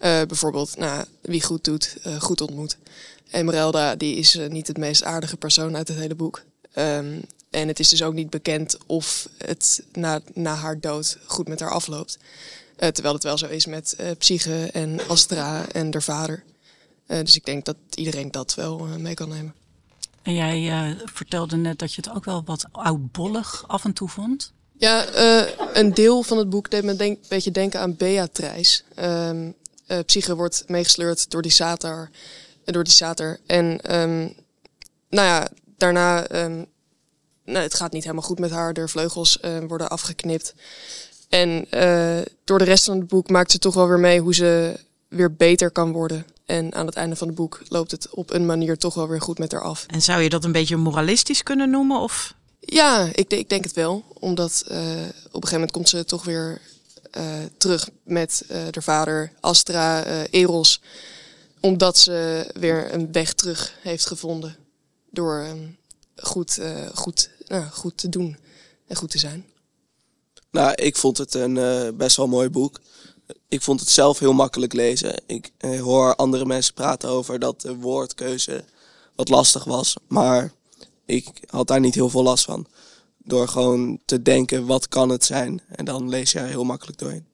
Eh, 0.00 0.22
bijvoorbeeld, 0.26 0.76
nou, 0.76 1.04
wie 1.20 1.42
goed 1.42 1.64
doet, 1.64 1.96
eh, 2.02 2.20
goed 2.20 2.40
ontmoet. 2.40 2.76
Emerelda, 3.30 3.96
die 3.96 4.16
is 4.16 4.36
eh, 4.36 4.48
niet 4.48 4.66
het 4.66 4.78
meest 4.78 5.04
aardige 5.04 5.36
persoon 5.36 5.76
uit 5.76 5.88
het 5.88 5.96
hele 5.96 6.14
boek. 6.14 6.42
Ehm, 6.72 7.20
en 7.50 7.68
het 7.68 7.78
is 7.78 7.88
dus 7.88 8.02
ook 8.02 8.14
niet 8.14 8.30
bekend 8.30 8.78
of 8.86 9.28
het 9.38 9.82
na, 9.92 10.20
na 10.34 10.54
haar 10.54 10.80
dood 10.80 11.18
goed 11.26 11.48
met 11.48 11.60
haar 11.60 11.70
afloopt. 11.70 12.18
Terwijl 12.76 13.14
het 13.14 13.22
wel 13.22 13.38
zo 13.38 13.46
is 13.46 13.66
met 13.66 13.96
Psyche 14.18 14.70
en 14.72 15.08
Astra 15.08 15.68
en 15.68 15.92
haar 15.92 16.02
vader. 16.02 16.42
Dus 17.06 17.36
ik 17.36 17.44
denk 17.44 17.64
dat 17.64 17.76
iedereen 17.94 18.30
dat 18.30 18.54
wel 18.54 18.78
mee 18.78 19.14
kan 19.14 19.28
nemen. 19.28 19.54
En 20.22 20.34
jij 20.34 20.96
vertelde 21.04 21.56
net 21.56 21.78
dat 21.78 21.94
je 21.94 22.02
het 22.04 22.14
ook 22.16 22.24
wel 22.24 22.42
wat 22.44 22.66
oudbollig 22.72 23.64
af 23.66 23.84
en 23.84 23.92
toe 23.92 24.08
vond. 24.08 24.52
Ja, 24.78 25.06
een 25.72 25.94
deel 25.94 26.22
van 26.22 26.38
het 26.38 26.50
boek 26.50 26.70
deed 26.70 26.84
me 26.84 26.96
denk, 26.96 27.18
een 27.18 27.24
beetje 27.28 27.50
denken 27.50 27.80
aan 27.80 27.96
Beatrice. 27.96 28.82
Um, 28.98 29.54
Psyche 30.06 30.36
wordt 30.36 30.64
meegesleurd 30.66 31.30
door 31.30 31.42
die 31.42 31.50
sater. 31.50 32.10
door 32.64 32.84
die 32.84 32.92
sater. 32.92 33.40
En 33.46 33.80
ehm, 33.80 34.28
nou 35.08 35.26
ja, 35.26 35.48
daarna... 35.76 36.30
Um, 36.44 36.66
nou, 37.44 37.62
het 37.62 37.74
gaat 37.74 37.92
niet 37.92 38.02
helemaal 38.02 38.24
goed 38.24 38.38
met 38.38 38.50
haar. 38.50 38.72
De 38.72 38.88
vleugels 38.88 39.38
worden 39.66 39.90
afgeknipt. 39.90 40.54
En 41.30 41.66
uh, 41.70 42.18
door 42.44 42.58
de 42.58 42.64
rest 42.64 42.84
van 42.84 42.98
het 42.98 43.08
boek 43.08 43.30
maakt 43.30 43.50
ze 43.50 43.58
toch 43.58 43.74
wel 43.74 43.88
weer 43.88 43.98
mee 43.98 44.20
hoe 44.20 44.34
ze 44.34 44.80
weer 45.08 45.34
beter 45.34 45.70
kan 45.70 45.92
worden. 45.92 46.26
En 46.46 46.74
aan 46.74 46.86
het 46.86 46.94
einde 46.94 47.16
van 47.16 47.26
het 47.26 47.36
boek 47.36 47.62
loopt 47.68 47.90
het 47.90 48.10
op 48.10 48.30
een 48.30 48.46
manier 48.46 48.76
toch 48.76 48.94
wel 48.94 49.08
weer 49.08 49.20
goed 49.20 49.38
met 49.38 49.52
haar 49.52 49.62
af. 49.62 49.86
En 49.86 50.02
zou 50.02 50.22
je 50.22 50.28
dat 50.28 50.44
een 50.44 50.52
beetje 50.52 50.76
moralistisch 50.76 51.42
kunnen 51.42 51.70
noemen? 51.70 52.00
Of? 52.00 52.34
Ja, 52.60 53.08
ik, 53.12 53.32
ik 53.32 53.48
denk 53.48 53.64
het 53.64 53.72
wel. 53.72 54.04
Omdat 54.18 54.64
uh, 54.70 54.76
op 54.76 54.78
een 54.78 54.92
gegeven 55.32 55.52
moment 55.52 55.70
komt 55.70 55.88
ze 55.88 56.04
toch 56.04 56.24
weer 56.24 56.60
terug 57.56 57.90
met 58.02 58.44
haar 58.48 58.82
vader 58.82 59.32
Astra, 59.40 60.04
Eros. 60.24 60.80
Omdat 61.60 61.98
ze 61.98 62.46
weer 62.54 62.94
een 62.94 63.12
weg 63.12 63.32
terug 63.32 63.74
heeft 63.80 64.06
gevonden. 64.06 64.56
Door 65.10 65.46
um, 65.46 65.78
goed, 66.16 66.60
goed, 66.94 67.30
nou, 67.46 67.64
goed 67.70 67.96
te 67.96 68.08
doen 68.08 68.36
en 68.86 68.96
goed 68.96 69.10
te 69.10 69.18
zijn. 69.18 69.46
Nou, 70.50 70.74
ik 70.74 70.96
vond 70.96 71.18
het 71.18 71.34
een 71.34 71.54
best 71.96 72.16
wel 72.16 72.28
mooi 72.28 72.48
boek 72.48 72.80
ik 73.50 73.62
vond 73.62 73.80
het 73.80 73.88
zelf 73.88 74.18
heel 74.18 74.32
makkelijk 74.32 74.72
lezen. 74.72 75.22
Ik 75.26 75.50
eh, 75.58 75.80
hoor 75.80 76.16
andere 76.16 76.46
mensen 76.46 76.74
praten 76.74 77.08
over 77.08 77.38
dat 77.38 77.60
de 77.60 77.74
woordkeuze 77.74 78.64
wat 79.14 79.28
lastig 79.28 79.64
was. 79.64 79.94
Maar 80.08 80.52
ik 81.06 81.28
had 81.46 81.66
daar 81.66 81.80
niet 81.80 81.94
heel 81.94 82.08
veel 82.10 82.22
last 82.22 82.44
van. 82.44 82.66
Door 83.24 83.48
gewoon 83.48 84.00
te 84.04 84.22
denken, 84.22 84.66
wat 84.66 84.88
kan 84.88 85.08
het 85.08 85.24
zijn? 85.24 85.62
En 85.68 85.84
dan 85.84 86.08
lees 86.08 86.32
je 86.32 86.38
er 86.38 86.46
heel 86.46 86.64
makkelijk 86.64 86.98
doorheen. 86.98 87.26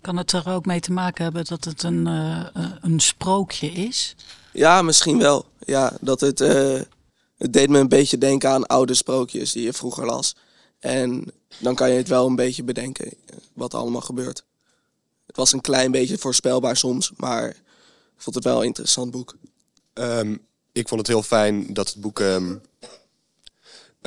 Kan 0.00 0.16
het 0.16 0.32
er 0.32 0.48
ook 0.48 0.66
mee 0.66 0.80
te 0.80 0.92
maken 0.92 1.24
hebben 1.24 1.44
dat 1.44 1.64
het 1.64 1.82
een, 1.82 2.06
uh, 2.06 2.46
een 2.80 3.00
sprookje 3.00 3.70
is? 3.72 4.16
Ja, 4.52 4.82
misschien 4.82 5.18
wel. 5.18 5.46
Ja, 5.64 5.92
dat 6.00 6.20
het, 6.20 6.40
uh, 6.40 6.80
het 7.36 7.52
deed 7.52 7.68
me 7.68 7.78
een 7.78 7.88
beetje 7.88 8.18
denken 8.18 8.50
aan 8.50 8.66
oude 8.66 8.94
sprookjes 8.94 9.52
die 9.52 9.62
je 9.62 9.72
vroeger 9.72 10.06
las. 10.06 10.36
En 10.78 11.32
dan 11.58 11.74
kan 11.74 11.90
je 11.90 11.96
het 11.96 12.08
wel 12.08 12.26
een 12.26 12.36
beetje 12.36 12.64
bedenken 12.64 13.12
wat 13.52 13.72
er 13.72 13.78
allemaal 13.78 14.00
gebeurt. 14.00 14.44
Het 15.26 15.36
was 15.36 15.52
een 15.52 15.60
klein 15.60 15.90
beetje 15.90 16.18
voorspelbaar 16.18 16.76
soms, 16.76 17.12
maar 17.16 17.48
ik 17.48 17.56
vond 18.16 18.36
het 18.36 18.44
wel 18.44 18.58
een 18.58 18.66
interessant 18.66 19.10
boek. 19.10 19.36
Um, 19.94 20.46
ik 20.72 20.88
vond 20.88 21.00
het 21.00 21.10
heel 21.10 21.22
fijn 21.22 21.74
dat 21.74 21.88
het 21.88 22.00
boek. 22.00 22.18
Um, 22.18 22.60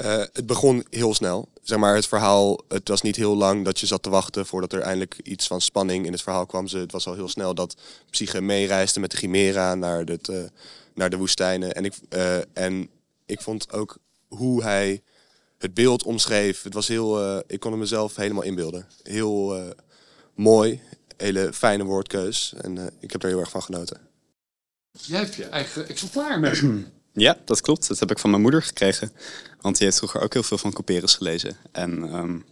uh, 0.05 0.23
het 0.33 0.45
begon 0.45 0.85
heel 0.89 1.13
snel. 1.13 1.49
Zeg 1.61 1.77
maar, 1.77 1.95
het 1.95 2.07
verhaal, 2.07 2.59
het 2.67 2.87
was 2.87 3.01
niet 3.01 3.15
heel 3.15 3.35
lang 3.35 3.65
dat 3.65 3.79
je 3.79 3.85
zat 3.85 4.03
te 4.03 4.09
wachten 4.09 4.45
voordat 4.45 4.73
er 4.73 4.81
eindelijk 4.81 5.19
iets 5.23 5.47
van 5.47 5.61
spanning 5.61 6.05
in 6.05 6.11
het 6.11 6.21
verhaal 6.21 6.45
kwam. 6.45 6.67
Ze, 6.67 6.77
het 6.77 6.91
was 6.91 7.07
al 7.07 7.13
heel 7.13 7.29
snel 7.29 7.53
dat 7.55 7.75
Psyche 8.09 8.41
meereisde 8.41 8.99
met 8.99 9.11
de 9.11 9.17
Chimera 9.17 9.75
naar, 9.75 9.99
het, 9.99 10.27
uh, 10.27 10.43
naar 10.93 11.09
de 11.09 11.17
woestijnen. 11.17 11.73
En 11.73 11.85
ik, 11.85 11.93
uh, 12.09 12.37
en 12.53 12.89
ik 13.25 13.41
vond 13.41 13.73
ook 13.73 13.97
hoe 14.27 14.63
hij 14.63 15.01
het 15.57 15.73
beeld 15.73 16.03
omschreef. 16.03 16.63
Het 16.63 16.73
was 16.73 16.87
heel, 16.87 17.37
ik 17.47 17.59
kon 17.59 17.77
mezelf 17.77 18.15
helemaal 18.15 18.43
inbeelden. 18.43 18.87
Heel 19.03 19.73
mooi 20.35 20.81
hele 21.17 21.53
fijne 21.53 21.83
woordkeus. 21.83 22.53
En 22.61 22.91
ik 22.99 23.11
heb 23.11 23.23
er 23.23 23.29
heel 23.29 23.39
erg 23.39 23.49
van 23.49 23.63
genoten. 23.63 23.99
Jij 24.91 25.19
hebt 25.19 25.35
je 25.35 25.45
eigen 25.45 25.87
exemplaar 25.87 26.39
met. 26.39 26.63
Ja, 27.19 27.37
dat 27.45 27.61
klopt. 27.61 27.87
Dat 27.87 27.99
heb 27.99 28.11
ik 28.11 28.19
van 28.19 28.29
mijn 28.29 28.41
moeder 28.41 28.63
gekregen. 28.63 29.11
Want 29.61 29.75
die 29.77 29.85
heeft 29.85 29.97
vroeger 29.97 30.21
ook 30.21 30.33
heel 30.33 30.43
veel 30.43 30.57
van 30.57 30.73
Couperus 30.73 31.15
gelezen. 31.15 31.57
En 31.71 32.15
um, 32.15 32.45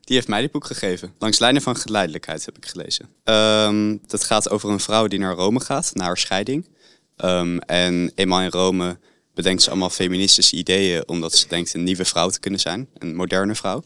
die 0.00 0.16
heeft 0.16 0.28
mij 0.28 0.40
dit 0.40 0.50
boek 0.50 0.64
gegeven. 0.66 1.14
Langs 1.18 1.38
lijnen 1.38 1.62
van 1.62 1.76
geleidelijkheid 1.76 2.44
heb 2.44 2.56
ik 2.56 2.66
gelezen. 2.66 3.08
Um, 3.24 4.00
dat 4.06 4.24
gaat 4.24 4.50
over 4.50 4.70
een 4.70 4.80
vrouw 4.80 5.06
die 5.06 5.18
naar 5.18 5.34
Rome 5.34 5.60
gaat, 5.60 5.90
na 5.94 6.04
haar 6.04 6.18
scheiding. 6.18 6.68
Um, 7.16 7.58
en 7.58 8.12
eenmaal 8.14 8.40
in 8.40 8.50
Rome 8.50 8.98
bedenkt 9.34 9.62
ze 9.62 9.70
allemaal 9.70 9.90
feministische 9.90 10.56
ideeën... 10.56 11.08
omdat 11.08 11.34
ze 11.34 11.48
denkt 11.48 11.74
een 11.74 11.84
nieuwe 11.84 12.04
vrouw 12.04 12.28
te 12.28 12.40
kunnen 12.40 12.60
zijn. 12.60 12.88
Een 12.98 13.14
moderne 13.14 13.54
vrouw. 13.54 13.84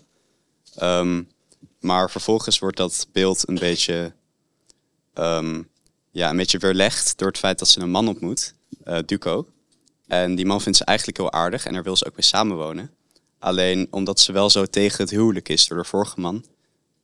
maar 1.81 2.11
vervolgens 2.11 2.59
wordt 2.59 2.77
dat 2.77 3.09
beeld 3.13 3.49
een 3.49 3.59
beetje 3.59 4.13
ja, 6.11 6.31
een 6.31 6.37
beetje 6.37 6.59
weerlegd 6.59 7.19
door 7.19 7.29
het 7.29 7.39
feit 7.39 7.59
dat 7.59 7.69
ze 7.69 7.81
een 7.81 7.91
man 7.91 8.09
ontmoet, 8.09 8.55
uh, 8.85 8.99
Duco. 9.07 9.47
En 10.09 10.35
die 10.35 10.47
man 10.47 10.61
vindt 10.61 10.79
ze 10.79 10.85
eigenlijk 10.85 11.19
heel 11.19 11.33
aardig 11.33 11.67
en 11.67 11.73
daar 11.73 11.83
wil 11.83 11.97
ze 11.97 12.07
ook 12.07 12.17
mee 12.17 12.25
samenwonen. 12.25 12.91
Alleen 13.39 13.89
omdat 13.91 14.21
ze 14.21 14.33
wel 14.33 14.51
zo 14.51 14.67
tegen 14.67 15.03
het 15.03 15.11
huwelijk 15.11 15.49
is 15.49 15.67
door 15.67 15.79
de 15.79 15.85
vorige 15.85 16.21
man, 16.21 16.45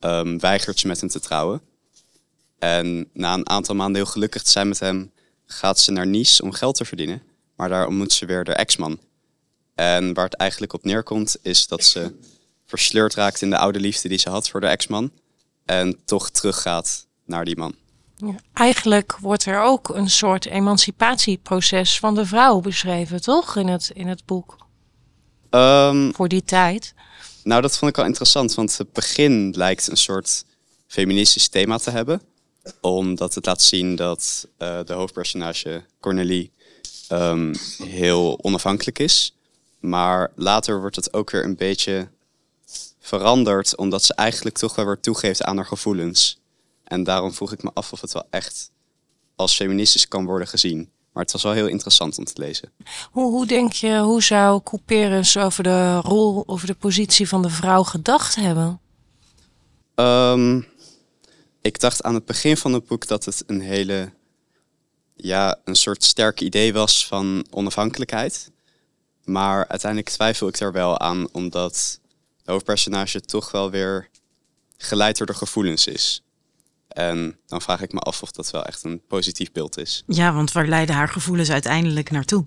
um, 0.00 0.38
weigert 0.38 0.78
ze 0.78 0.86
met 0.86 1.00
hem 1.00 1.08
te 1.08 1.20
trouwen. 1.20 1.62
En 2.58 3.10
na 3.12 3.34
een 3.34 3.48
aantal 3.48 3.74
maanden 3.74 4.02
heel 4.02 4.10
gelukkig 4.10 4.42
te 4.42 4.50
zijn 4.50 4.68
met 4.68 4.78
hem, 4.78 5.12
gaat 5.46 5.80
ze 5.80 5.90
naar 5.90 6.06
Nice 6.06 6.42
om 6.42 6.52
geld 6.52 6.76
te 6.76 6.84
verdienen. 6.84 7.22
Maar 7.56 7.68
daar 7.68 7.86
ontmoet 7.86 8.12
ze 8.12 8.26
weer 8.26 8.44
de 8.44 8.52
ex-man. 8.52 8.98
En 9.74 10.14
waar 10.14 10.24
het 10.24 10.34
eigenlijk 10.34 10.72
op 10.72 10.84
neerkomt, 10.84 11.36
is 11.42 11.66
dat 11.66 11.84
ze 11.84 12.12
versleurd 12.66 13.14
raakt 13.14 13.42
in 13.42 13.50
de 13.50 13.58
oude 13.58 13.80
liefde 13.80 14.08
die 14.08 14.18
ze 14.18 14.30
had 14.30 14.48
voor 14.48 14.60
de 14.60 14.66
ex-man. 14.66 15.12
En 15.64 16.04
toch 16.04 16.30
teruggaat 16.30 17.06
naar 17.24 17.44
die 17.44 17.56
man. 17.56 17.74
Ja, 18.16 18.34
eigenlijk 18.52 19.16
wordt 19.20 19.44
er 19.44 19.62
ook 19.62 19.88
een 19.88 20.10
soort 20.10 20.46
emancipatieproces 20.46 21.98
van 21.98 22.14
de 22.14 22.26
vrouw 22.26 22.60
beschreven, 22.60 23.20
toch? 23.20 23.56
In 23.56 23.68
het, 23.68 23.90
in 23.94 24.08
het 24.08 24.24
boek. 24.26 24.56
Um, 25.50 26.14
Voor 26.14 26.28
die 26.28 26.44
tijd. 26.44 26.94
Nou, 27.44 27.62
dat 27.62 27.78
vond 27.78 27.90
ik 27.90 27.96
wel 27.96 28.06
interessant, 28.06 28.54
want 28.54 28.78
het 28.78 28.92
begin 28.92 29.54
lijkt 29.56 29.88
een 29.88 29.96
soort 29.96 30.44
feministisch 30.86 31.48
thema 31.48 31.78
te 31.78 31.90
hebben. 31.90 32.22
Omdat 32.80 33.34
het 33.34 33.46
laat 33.46 33.62
zien 33.62 33.96
dat 33.96 34.48
uh, 34.58 34.78
de 34.84 34.92
hoofdpersonage 34.92 35.84
Cornelie 36.00 36.52
um, 37.12 37.54
heel 37.78 38.38
onafhankelijk 38.42 38.98
is. 38.98 39.36
Maar 39.80 40.30
later 40.34 40.80
wordt 40.80 40.96
het 40.96 41.12
ook 41.12 41.30
weer 41.30 41.44
een 41.44 41.56
beetje 41.56 42.08
veranderd, 43.00 43.76
omdat 43.76 44.02
ze 44.02 44.14
eigenlijk 44.14 44.58
toch 44.58 44.74
wel 44.74 44.86
weer 44.86 45.00
toegeeft 45.00 45.42
aan 45.42 45.56
haar 45.56 45.66
gevoelens. 45.66 46.38
En 46.84 47.04
daarom 47.04 47.32
vroeg 47.32 47.52
ik 47.52 47.62
me 47.62 47.70
af 47.74 47.92
of 47.92 48.00
het 48.00 48.12
wel 48.12 48.26
echt 48.30 48.70
als 49.36 49.54
feministisch 49.56 50.08
kan 50.08 50.24
worden 50.24 50.48
gezien. 50.48 50.90
Maar 51.12 51.22
het 51.22 51.32
was 51.32 51.42
wel 51.42 51.52
heel 51.52 51.66
interessant 51.66 52.18
om 52.18 52.24
te 52.24 52.40
lezen. 52.40 52.72
Hoe, 53.10 53.30
hoe 53.30 53.46
denk 53.46 53.72
je, 53.72 53.98
hoe 53.98 54.22
zou 54.22 54.62
Couperus 54.62 55.36
over 55.36 55.62
de 55.62 55.98
rol, 56.00 56.42
over 56.46 56.66
de 56.66 56.74
positie 56.74 57.28
van 57.28 57.42
de 57.42 57.50
vrouw 57.50 57.82
gedacht 57.82 58.34
hebben? 58.34 58.80
Um, 59.94 60.66
ik 61.62 61.80
dacht 61.80 62.02
aan 62.02 62.14
het 62.14 62.24
begin 62.24 62.56
van 62.56 62.72
het 62.72 62.86
boek 62.86 63.06
dat 63.06 63.24
het 63.24 63.42
een 63.46 63.60
hele, 63.60 64.12
ja, 65.16 65.60
een 65.64 65.76
soort 65.76 66.04
sterk 66.04 66.40
idee 66.40 66.72
was 66.72 67.06
van 67.06 67.46
onafhankelijkheid. 67.50 68.50
Maar 69.24 69.68
uiteindelijk 69.68 70.10
twijfel 70.10 70.48
ik 70.48 70.58
daar 70.58 70.72
wel 70.72 70.98
aan, 70.98 71.28
omdat 71.32 72.00
de 72.42 72.52
hoofdpersonage 72.52 73.20
toch 73.20 73.50
wel 73.50 73.70
weer 73.70 74.08
geleid 74.76 75.18
door 75.18 75.26
de 75.26 75.34
gevoelens 75.34 75.86
is. 75.86 76.23
En 76.94 77.38
dan 77.46 77.62
vraag 77.62 77.80
ik 77.80 77.92
me 77.92 78.00
af 78.00 78.22
of 78.22 78.30
dat 78.30 78.50
wel 78.50 78.64
echt 78.64 78.84
een 78.84 79.02
positief 79.08 79.52
beeld 79.52 79.78
is. 79.78 80.02
Ja, 80.06 80.32
want 80.32 80.52
waar 80.52 80.66
leiden 80.66 80.94
haar 80.94 81.08
gevoelens 81.08 81.50
uiteindelijk 81.50 82.10
naartoe? 82.10 82.46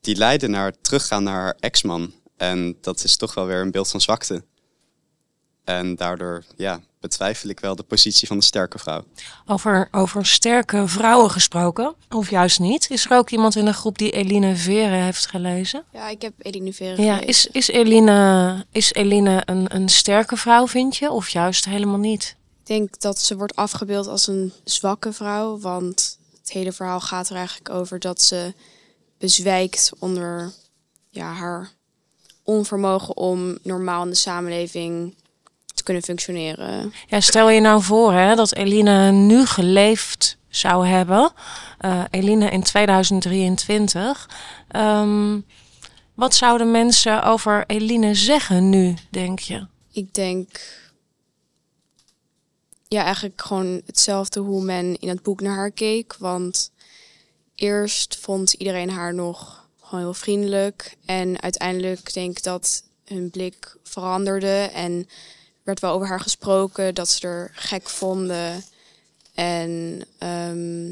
Die 0.00 0.16
leiden 0.16 0.50
naar 0.50 0.72
teruggaan 0.80 1.22
naar 1.22 1.40
haar 1.40 1.56
ex-man. 1.58 2.12
En 2.36 2.76
dat 2.80 3.04
is 3.04 3.16
toch 3.16 3.34
wel 3.34 3.46
weer 3.46 3.60
een 3.60 3.70
beeld 3.70 3.90
van 3.90 4.00
zwakte. 4.00 4.44
En 5.64 5.94
daardoor 5.94 6.44
ja, 6.56 6.80
betwijfel 7.00 7.48
ik 7.48 7.60
wel 7.60 7.76
de 7.76 7.82
positie 7.82 8.26
van 8.26 8.38
de 8.38 8.44
sterke 8.44 8.78
vrouw. 8.78 9.04
Over, 9.46 9.88
over 9.90 10.26
sterke 10.26 10.88
vrouwen 10.88 11.30
gesproken, 11.30 11.94
of 12.08 12.30
juist 12.30 12.60
niet? 12.60 12.90
Is 12.90 13.04
er 13.04 13.16
ook 13.16 13.30
iemand 13.30 13.56
in 13.56 13.64
de 13.64 13.72
groep 13.72 13.98
die 13.98 14.10
Eline 14.10 14.56
Vere 14.56 14.94
heeft 14.94 15.26
gelezen? 15.26 15.84
Ja, 15.92 16.08
ik 16.08 16.22
heb 16.22 16.32
Eline 16.38 16.72
Vere 16.72 17.02
Ja, 17.02 17.20
is, 17.20 17.46
is 17.46 17.68
Eline, 17.68 18.66
is 18.70 18.92
Eline 18.92 19.42
een, 19.44 19.74
een 19.74 19.88
sterke 19.88 20.36
vrouw, 20.36 20.66
vind 20.66 20.96
je? 20.96 21.10
Of 21.10 21.28
juist 21.28 21.64
helemaal 21.64 21.98
niet? 21.98 22.36
Ik 22.64 22.70
denk 22.70 23.00
dat 23.00 23.18
ze 23.18 23.36
wordt 23.36 23.56
afgebeeld 23.56 24.06
als 24.06 24.26
een 24.26 24.52
zwakke 24.64 25.12
vrouw, 25.12 25.58
want 25.58 26.18
het 26.40 26.50
hele 26.50 26.72
verhaal 26.72 27.00
gaat 27.00 27.28
er 27.28 27.36
eigenlijk 27.36 27.70
over 27.70 27.98
dat 27.98 28.22
ze 28.22 28.54
bezwijkt 29.18 29.92
onder 29.98 30.52
ja, 31.10 31.32
haar 31.32 31.70
onvermogen 32.42 33.16
om 33.16 33.58
normaal 33.62 34.02
in 34.02 34.08
de 34.08 34.14
samenleving 34.14 35.14
te 35.74 35.82
kunnen 35.82 36.02
functioneren. 36.02 36.92
Ja, 37.06 37.20
stel 37.20 37.50
je 37.50 37.60
nou 37.60 37.82
voor 37.82 38.12
hè, 38.12 38.34
dat 38.34 38.54
Eline 38.54 39.10
nu 39.10 39.46
geleefd 39.46 40.36
zou 40.48 40.86
hebben, 40.86 41.32
uh, 41.80 42.04
Eline 42.10 42.50
in 42.50 42.62
2023. 42.62 44.28
Um, 44.76 45.44
wat 46.14 46.34
zouden 46.34 46.70
mensen 46.70 47.22
over 47.22 47.64
Eline 47.66 48.14
zeggen 48.14 48.68
nu, 48.68 48.94
denk 49.10 49.38
je? 49.38 49.66
Ik 49.92 50.14
denk 50.14 50.48
ja, 52.94 53.04
eigenlijk 53.04 53.42
gewoon 53.42 53.82
hetzelfde 53.86 54.40
hoe 54.40 54.64
men 54.64 54.96
in 54.98 55.08
het 55.08 55.22
boek 55.22 55.40
naar 55.40 55.56
haar 55.56 55.70
keek. 55.70 56.16
Want 56.18 56.70
eerst 57.54 58.16
vond 58.16 58.52
iedereen 58.52 58.90
haar 58.90 59.14
nog 59.14 59.68
gewoon 59.80 60.00
heel 60.00 60.14
vriendelijk. 60.14 60.96
En 61.04 61.42
uiteindelijk 61.42 62.12
denk 62.12 62.38
ik 62.38 62.42
dat 62.44 62.82
hun 63.04 63.30
blik 63.30 63.76
veranderde. 63.82 64.70
En 64.74 65.08
werd 65.62 65.80
wel 65.80 65.92
over 65.92 66.08
haar 66.08 66.20
gesproken 66.20 66.94
dat 66.94 67.08
ze 67.08 67.26
er 67.26 67.50
gek 67.54 67.88
vonden. 67.88 68.64
En 69.34 70.02
ehm, 70.18 70.90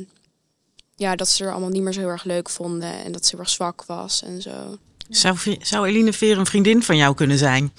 ja, 0.96 1.16
dat 1.16 1.28
ze 1.28 1.44
er 1.44 1.50
allemaal 1.50 1.68
niet 1.68 1.82
meer 1.82 1.92
zo 1.92 2.00
heel 2.00 2.08
erg 2.08 2.24
leuk 2.24 2.48
vonden. 2.50 3.04
En 3.04 3.12
dat 3.12 3.24
ze 3.24 3.30
heel 3.30 3.40
erg 3.44 3.48
zwak 3.48 3.84
was 3.84 4.22
en 4.22 4.42
zo. 4.42 4.78
Zou, 5.08 5.36
zou 5.60 5.86
Eline 5.86 6.12
Veer 6.12 6.38
een 6.38 6.46
vriendin 6.46 6.82
van 6.82 6.96
jou 6.96 7.14
kunnen 7.14 7.38
zijn? 7.38 7.72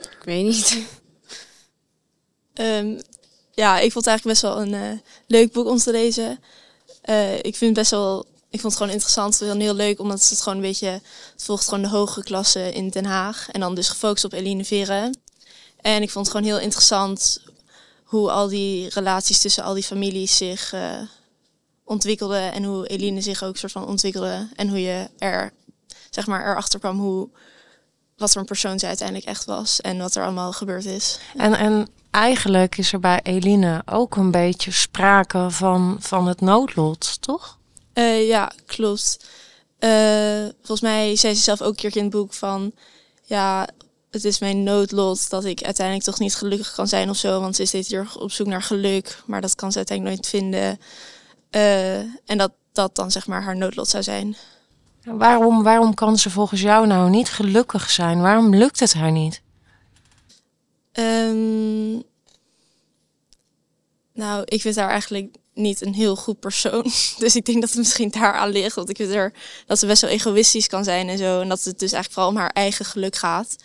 Ik 0.00 0.22
weet 0.24 0.44
niet. 0.44 0.84
Ehm, 2.52 2.98
ja, 3.54 3.78
ik 3.78 3.92
vond 3.92 4.04
het 4.04 4.06
eigenlijk 4.06 4.40
best 4.40 4.54
wel 4.54 4.62
een 4.62 4.74
eh, 4.74 4.98
leuk 5.26 5.52
boek 5.52 5.66
om 5.66 5.76
te 5.76 5.90
lezen. 5.90 6.40
Eh, 7.02 7.38
ik 7.38 7.56
vind 7.56 7.74
best 7.74 7.90
wel, 7.90 8.26
ik 8.50 8.60
vond 8.60 8.72
het 8.72 8.76
gewoon 8.76 8.92
interessant 8.92 9.38
heel 9.38 9.74
leuk, 9.74 10.00
omdat 10.00 10.28
het 10.28 10.40
gewoon 10.40 10.58
een 10.58 10.64
beetje, 10.64 11.00
het 11.32 11.44
volgt 11.44 11.68
gewoon 11.68 11.82
de 11.82 11.88
hogere 11.88 12.24
klasse 12.24 12.72
in 12.72 12.88
Den 12.88 13.04
Haag. 13.04 13.48
En 13.50 13.60
dan 13.60 13.74
dus 13.74 13.88
gefocust 13.88 14.24
op 14.24 14.32
Eline 14.32 14.64
Veren. 14.64 15.18
En 15.80 16.02
ik 16.02 16.10
vond 16.10 16.26
het 16.26 16.36
gewoon 16.36 16.52
heel 16.52 16.60
interessant 16.64 17.42
hoe 18.02 18.30
al 18.30 18.48
die 18.48 18.88
relaties 18.88 19.38
tussen 19.38 19.64
al 19.64 19.74
die 19.74 19.82
families 19.82 20.36
zich 20.36 20.72
uh, 20.72 21.00
ontwikkelden. 21.84 22.52
En 22.52 22.64
hoe 22.64 22.86
Eline 22.86 23.20
zich 23.20 23.42
ook 23.42 23.56
soort 23.56 23.72
van 23.72 23.86
ontwikkelde. 23.86 24.48
En 24.56 24.68
hoe 24.68 24.82
je 24.82 25.08
er, 25.18 25.52
zeg 26.10 26.26
maar, 26.26 26.50
erachter 26.50 26.78
kwam 26.78 26.98
hoe, 26.98 27.28
wat 28.16 28.32
voor 28.32 28.40
een 28.40 28.46
persoon 28.46 28.78
zij 28.78 28.88
uiteindelijk 28.88 29.28
echt 29.28 29.44
was. 29.44 29.80
En 29.80 29.98
wat 29.98 30.14
er 30.14 30.22
allemaal 30.22 30.52
gebeurd 30.52 30.84
is. 30.84 31.18
En, 31.36 31.54
en 31.54 31.88
eigenlijk 32.10 32.78
is 32.78 32.92
er 32.92 33.00
bij 33.00 33.20
Eline 33.22 33.82
ook 33.86 34.16
een 34.16 34.30
beetje 34.30 34.70
sprake 34.70 35.50
van, 35.50 35.96
van 36.00 36.26
het 36.26 36.40
noodlot, 36.40 37.22
toch? 37.22 37.58
Uh, 37.94 38.28
ja, 38.28 38.52
klopt. 38.66 39.26
Uh, 39.80 40.44
volgens 40.56 40.80
mij 40.80 41.16
zei 41.16 41.34
ze 41.34 41.42
zelf 41.42 41.62
ook 41.62 41.68
een 41.68 41.76
keer 41.76 41.96
in 41.96 42.02
het 42.02 42.12
boek 42.12 42.34
van... 42.34 42.72
Ja, 43.22 43.68
het 44.10 44.24
is 44.24 44.38
mijn 44.38 44.62
noodlot 44.62 45.30
dat 45.30 45.44
ik 45.44 45.62
uiteindelijk 45.62 46.06
toch 46.06 46.18
niet 46.18 46.34
gelukkig 46.34 46.74
kan 46.74 46.88
zijn 46.88 47.10
of 47.10 47.16
zo. 47.16 47.40
Want 47.40 47.56
ze 47.56 47.62
is 47.62 47.68
steeds 47.68 47.88
hier 47.88 48.08
op 48.18 48.32
zoek 48.32 48.46
naar 48.46 48.62
geluk, 48.62 49.22
maar 49.26 49.40
dat 49.40 49.54
kan 49.54 49.70
ze 49.72 49.76
uiteindelijk 49.76 50.16
nooit 50.16 50.28
vinden. 50.30 50.78
Uh, 51.50 51.98
en 52.26 52.38
dat 52.38 52.52
dat 52.72 52.96
dan 52.96 53.10
zeg 53.10 53.26
maar 53.26 53.42
haar 53.42 53.56
noodlot 53.56 53.88
zou 53.88 54.02
zijn. 54.02 54.36
Waarom, 55.04 55.62
waarom 55.62 55.94
kan 55.94 56.18
ze 56.18 56.30
volgens 56.30 56.60
jou 56.60 56.86
nou 56.86 57.10
niet 57.10 57.28
gelukkig 57.28 57.90
zijn? 57.90 58.20
Waarom 58.20 58.54
lukt 58.54 58.80
het 58.80 58.94
haar 58.94 59.12
niet? 59.12 59.42
Um, 60.92 62.02
nou, 64.12 64.42
ik 64.44 64.60
vind 64.60 64.76
haar 64.76 64.88
eigenlijk 64.88 65.36
niet 65.54 65.80
een 65.80 65.94
heel 65.94 66.16
goed 66.16 66.40
persoon. 66.40 66.82
Dus 67.18 67.36
ik 67.36 67.44
denk 67.44 67.60
dat 67.60 67.70
het 67.70 67.78
misschien 67.78 68.10
daar 68.10 68.32
aan 68.32 68.48
ligt. 68.48 68.74
Want 68.74 68.88
ik 68.88 68.96
vind 68.96 69.10
er 69.10 69.32
dat 69.66 69.78
ze 69.78 69.86
best 69.86 70.02
wel 70.02 70.10
egoïstisch 70.10 70.66
kan 70.66 70.84
zijn 70.84 71.08
en 71.08 71.18
zo. 71.18 71.40
En 71.40 71.48
dat 71.48 71.64
het 71.64 71.78
dus 71.78 71.92
eigenlijk 71.92 72.12
vooral 72.12 72.30
om 72.30 72.36
haar 72.36 72.50
eigen 72.50 72.84
geluk 72.84 73.16
gaat. 73.16 73.56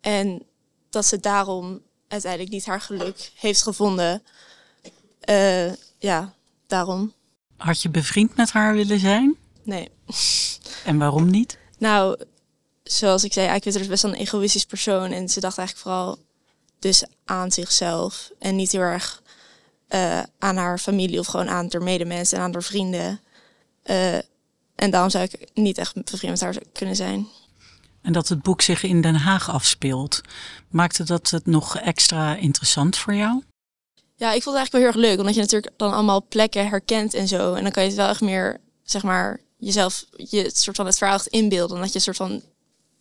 En 0.00 0.42
dat 0.90 1.06
ze 1.06 1.20
daarom 1.20 1.80
uiteindelijk 2.08 2.52
niet 2.52 2.66
haar 2.66 2.80
geluk 2.80 3.30
heeft 3.34 3.62
gevonden. 3.62 4.22
Uh, 5.30 5.72
ja, 5.98 6.34
daarom. 6.66 7.12
Had 7.56 7.82
je 7.82 7.88
bevriend 7.88 8.36
met 8.36 8.50
haar 8.50 8.74
willen 8.74 8.98
zijn? 8.98 9.36
Nee. 9.66 9.88
En 10.84 10.98
waarom 10.98 11.30
niet? 11.30 11.58
Nou, 11.78 12.20
zoals 12.82 13.24
ik 13.24 13.32
zei, 13.32 13.60
vind 13.60 13.74
haar 13.74 13.86
best 13.86 14.02
wel 14.02 14.12
een 14.12 14.18
egoïstisch 14.18 14.66
persoon. 14.66 15.10
En 15.10 15.28
ze 15.28 15.40
dacht 15.40 15.58
eigenlijk 15.58 15.88
vooral 15.88 16.18
dus 16.78 17.04
aan 17.24 17.52
zichzelf. 17.52 18.30
En 18.38 18.56
niet 18.56 18.72
heel 18.72 18.80
erg 18.80 19.22
uh, 19.88 20.22
aan 20.38 20.56
haar 20.56 20.78
familie 20.78 21.18
of 21.18 21.26
gewoon 21.26 21.48
aan 21.48 21.66
haar 21.70 21.82
medemensen 21.82 22.38
en 22.38 22.44
aan 22.44 22.52
haar 22.52 22.62
vrienden. 22.62 23.20
Uh, 23.84 24.14
en 24.74 24.90
daarom 24.90 25.10
zou 25.10 25.24
ik 25.24 25.50
niet 25.54 25.78
echt 25.78 25.94
bevriend 25.94 26.32
met 26.32 26.40
haar 26.40 26.56
kunnen 26.72 26.96
zijn. 26.96 27.26
En 28.02 28.12
dat 28.12 28.28
het 28.28 28.42
boek 28.42 28.62
zich 28.62 28.82
in 28.82 29.00
Den 29.00 29.14
Haag 29.14 29.50
afspeelt, 29.50 30.20
maakte 30.68 31.04
dat 31.04 31.30
het 31.30 31.46
nog 31.46 31.76
extra 31.76 32.36
interessant 32.36 32.96
voor 32.96 33.14
jou? 33.14 33.42
Ja, 34.16 34.32
ik 34.32 34.42
vond 34.42 34.44
het 34.44 34.54
eigenlijk 34.54 34.72
wel 34.72 34.80
heel 34.80 34.90
erg 34.90 35.10
leuk, 35.10 35.18
omdat 35.18 35.34
je 35.34 35.40
natuurlijk 35.40 35.72
dan 35.76 35.92
allemaal 35.92 36.26
plekken 36.28 36.68
herkent 36.68 37.14
en 37.14 37.28
zo. 37.28 37.54
En 37.54 37.62
dan 37.62 37.72
kan 37.72 37.82
je 37.82 37.88
het 37.88 37.98
wel 37.98 38.08
echt 38.08 38.20
meer, 38.20 38.60
zeg 38.82 39.02
maar, 39.02 39.40
jezelf, 39.56 40.04
je 40.16 40.42
het 40.42 40.58
soort 40.58 40.76
van 40.76 40.86
het 40.86 40.98
verhaal 40.98 41.16
echt 41.16 41.26
inbeelden. 41.26 41.80
Dat 41.80 41.92
je 41.92 41.98
soort 41.98 42.16
van 42.16 42.42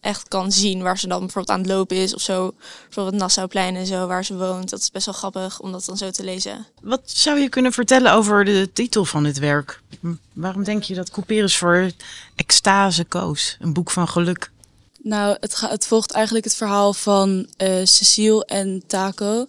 echt 0.06 0.28
kan 0.28 0.52
zien 0.52 0.82
waar 0.82 1.00
ze 1.00 1.08
dan 1.08 1.20
bijvoorbeeld 1.20 1.58
aan 1.58 1.64
het 1.64 1.72
lopen 1.72 1.98
is 1.98 2.16
of 2.16 2.22
zo. 2.22 2.54
Bijvoorbeeld 2.84 3.16
Nassauplein 3.16 3.76
en 3.76 3.86
zo, 3.86 4.08
waar 4.08 4.26
ze 4.26 4.38
woont. 4.38 4.70
Dat 4.70 4.80
is 4.80 4.92
best 4.92 5.06
wel 5.06 5.16
grappig 5.16 5.60
om 5.60 5.72
dat 5.72 5.86
dan 5.86 5.98
zo 5.98 6.12
te 6.12 6.24
lezen. 6.24 6.66
Wat 6.82 7.02
zou 7.06 7.40
je 7.40 7.50
kunnen 7.50 7.72
vertellen 7.72 8.12
over 8.12 8.46
de 8.46 8.70
titel 8.74 9.06
van 9.06 9.24
dit 9.24 9.40
werk? 9.40 9.82
Waarom 10.34 10.64
denk 10.64 10.84
je 10.84 10.96
dat 10.96 11.10
Couperus 11.10 11.58
voor 11.58 11.92
extase 12.36 13.06
koos? 13.06 13.58
Een 13.60 13.74
boek 13.74 13.92
van 13.92 14.08
geluk. 14.08 14.52
Nou, 15.02 15.38
het, 15.40 15.60
het 15.60 15.88
volgt 15.88 16.12
eigenlijk 16.12 16.46
het 16.46 16.56
verhaal 16.56 16.94
van 16.94 17.50
uh, 17.58 17.86
Cecile 17.86 18.46
en 18.46 18.84
Taco. 18.88 19.46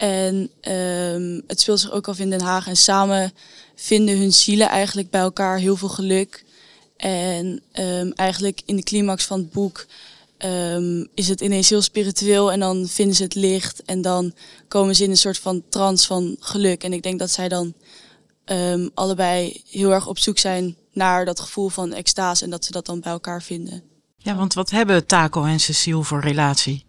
En 0.00 0.50
um, 0.72 1.42
het 1.46 1.60
speelt 1.60 1.80
zich 1.80 1.90
ook 1.90 2.08
af 2.08 2.18
in 2.18 2.30
Den 2.30 2.40
Haag. 2.40 2.66
En 2.66 2.76
samen 2.76 3.32
vinden 3.74 4.18
hun 4.18 4.32
zielen 4.32 4.68
eigenlijk 4.68 5.10
bij 5.10 5.20
elkaar 5.20 5.58
heel 5.58 5.76
veel 5.76 5.88
geluk. 5.88 6.44
En 6.96 7.62
um, 7.72 8.12
eigenlijk 8.12 8.62
in 8.64 8.76
de 8.76 8.82
climax 8.82 9.24
van 9.24 9.38
het 9.38 9.50
boek 9.50 9.86
um, 10.38 11.08
is 11.14 11.28
het 11.28 11.40
ineens 11.40 11.68
heel 11.68 11.82
spiritueel 11.82 12.52
en 12.52 12.60
dan 12.60 12.86
vinden 12.86 13.16
ze 13.16 13.22
het 13.22 13.34
licht 13.34 13.82
en 13.82 14.02
dan 14.02 14.34
komen 14.68 14.96
ze 14.96 15.04
in 15.04 15.10
een 15.10 15.16
soort 15.16 15.38
van 15.38 15.62
trance 15.68 16.06
van 16.06 16.36
geluk. 16.38 16.84
En 16.84 16.92
ik 16.92 17.02
denk 17.02 17.18
dat 17.18 17.30
zij 17.30 17.48
dan 17.48 17.74
allebei 18.94 19.62
heel 19.70 19.90
erg 19.90 20.06
op 20.06 20.18
zoek 20.18 20.38
zijn 20.38 20.76
naar 20.92 21.24
dat 21.24 21.40
gevoel 21.40 21.68
van 21.68 21.92
extase 21.92 22.44
en 22.44 22.50
dat 22.50 22.64
ze 22.64 22.72
dat 22.72 22.86
dan 22.86 23.00
bij 23.00 23.12
elkaar 23.12 23.42
vinden. 23.42 23.82
Ja, 24.16 24.36
want 24.36 24.54
wat 24.54 24.70
hebben 24.70 25.06
Taco 25.06 25.44
en 25.44 25.60
Cecile 25.60 26.04
voor 26.04 26.20
relatie? 26.20 26.84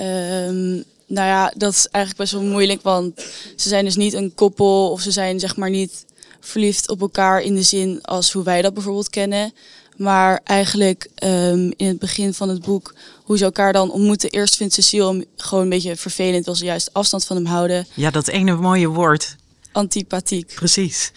Um, 0.00 0.84
nou 1.08 1.26
ja, 1.26 1.52
dat 1.56 1.72
is 1.72 1.86
eigenlijk 1.86 2.30
best 2.30 2.42
wel 2.42 2.50
moeilijk, 2.50 2.82
want 2.82 3.20
ze 3.56 3.68
zijn 3.68 3.84
dus 3.84 3.96
niet 3.96 4.12
een 4.12 4.34
koppel 4.34 4.90
of 4.90 5.00
ze 5.00 5.10
zijn 5.10 5.40
zeg 5.40 5.56
maar 5.56 5.70
niet 5.70 6.04
verliefd 6.40 6.88
op 6.88 7.00
elkaar 7.00 7.42
in 7.42 7.54
de 7.54 7.62
zin 7.62 8.02
als 8.02 8.32
hoe 8.32 8.42
wij 8.42 8.62
dat 8.62 8.74
bijvoorbeeld 8.74 9.10
kennen. 9.10 9.52
Maar 9.96 10.40
eigenlijk 10.44 11.08
um, 11.24 11.72
in 11.76 11.86
het 11.86 11.98
begin 11.98 12.34
van 12.34 12.48
het 12.48 12.62
boek, 12.62 12.94
hoe 13.24 13.38
ze 13.38 13.44
elkaar 13.44 13.72
dan 13.72 13.90
ontmoeten. 13.90 14.30
Eerst 14.30 14.56
vindt 14.56 14.74
Cecile 14.74 15.06
hem 15.06 15.24
gewoon 15.36 15.62
een 15.64 15.70
beetje 15.70 15.96
vervelend, 15.96 16.44
wil 16.44 16.54
ze 16.54 16.64
juist 16.64 16.92
afstand 16.92 17.24
van 17.24 17.36
hem 17.36 17.46
houden. 17.46 17.86
Ja, 17.94 18.10
dat 18.10 18.28
ene 18.28 18.56
mooie 18.56 18.88
woord. 18.88 19.36
Antipathiek. 19.72 20.54
Precies. 20.54 21.12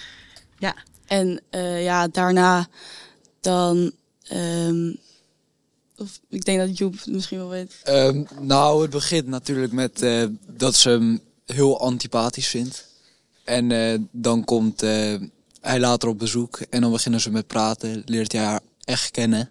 Ja. 0.60 0.76
En 1.08 1.42
uh, 1.52 1.84
ja, 1.84 2.08
daarna 2.08 2.68
dan. 3.42 3.92
Um, 4.34 5.00
of 6.02 6.20
ik 6.30 6.46
denk 6.46 6.60
dat 6.60 6.78
Joep 6.78 6.94
het 6.94 7.08
misschien 7.08 7.38
wel 7.38 7.50
weet. 7.50 7.82
Um, 7.88 8.28
nou, 8.40 8.82
het 8.82 8.92
begint 8.92 9.28
natuurlijk 9.28 9.72
met 9.72 10.02
uh, 10.02 10.26
dat 10.48 10.76
ze 10.76 10.90
hem 10.90 11.22
heel 11.46 11.80
antipathisch 11.80 12.48
vindt. 12.48 12.90
En 13.44 13.70
uh, 13.70 14.00
dan 14.12 14.44
komt 14.44 14.84
uh, 14.84 15.16
hij 15.62 15.80
later 15.80 16.10
op 16.10 16.20
bezoek 16.20 16.60
en 16.70 16.82
dan 16.82 16.92
beginnen 16.92 17.22
ze 17.22 17.32
met 17.32 17.48
praten, 17.48 18.02
leert 18.06 18.32
hij 18.32 18.42
haar 18.42 18.60
echt 18.84 19.12
kennen. 19.12 19.50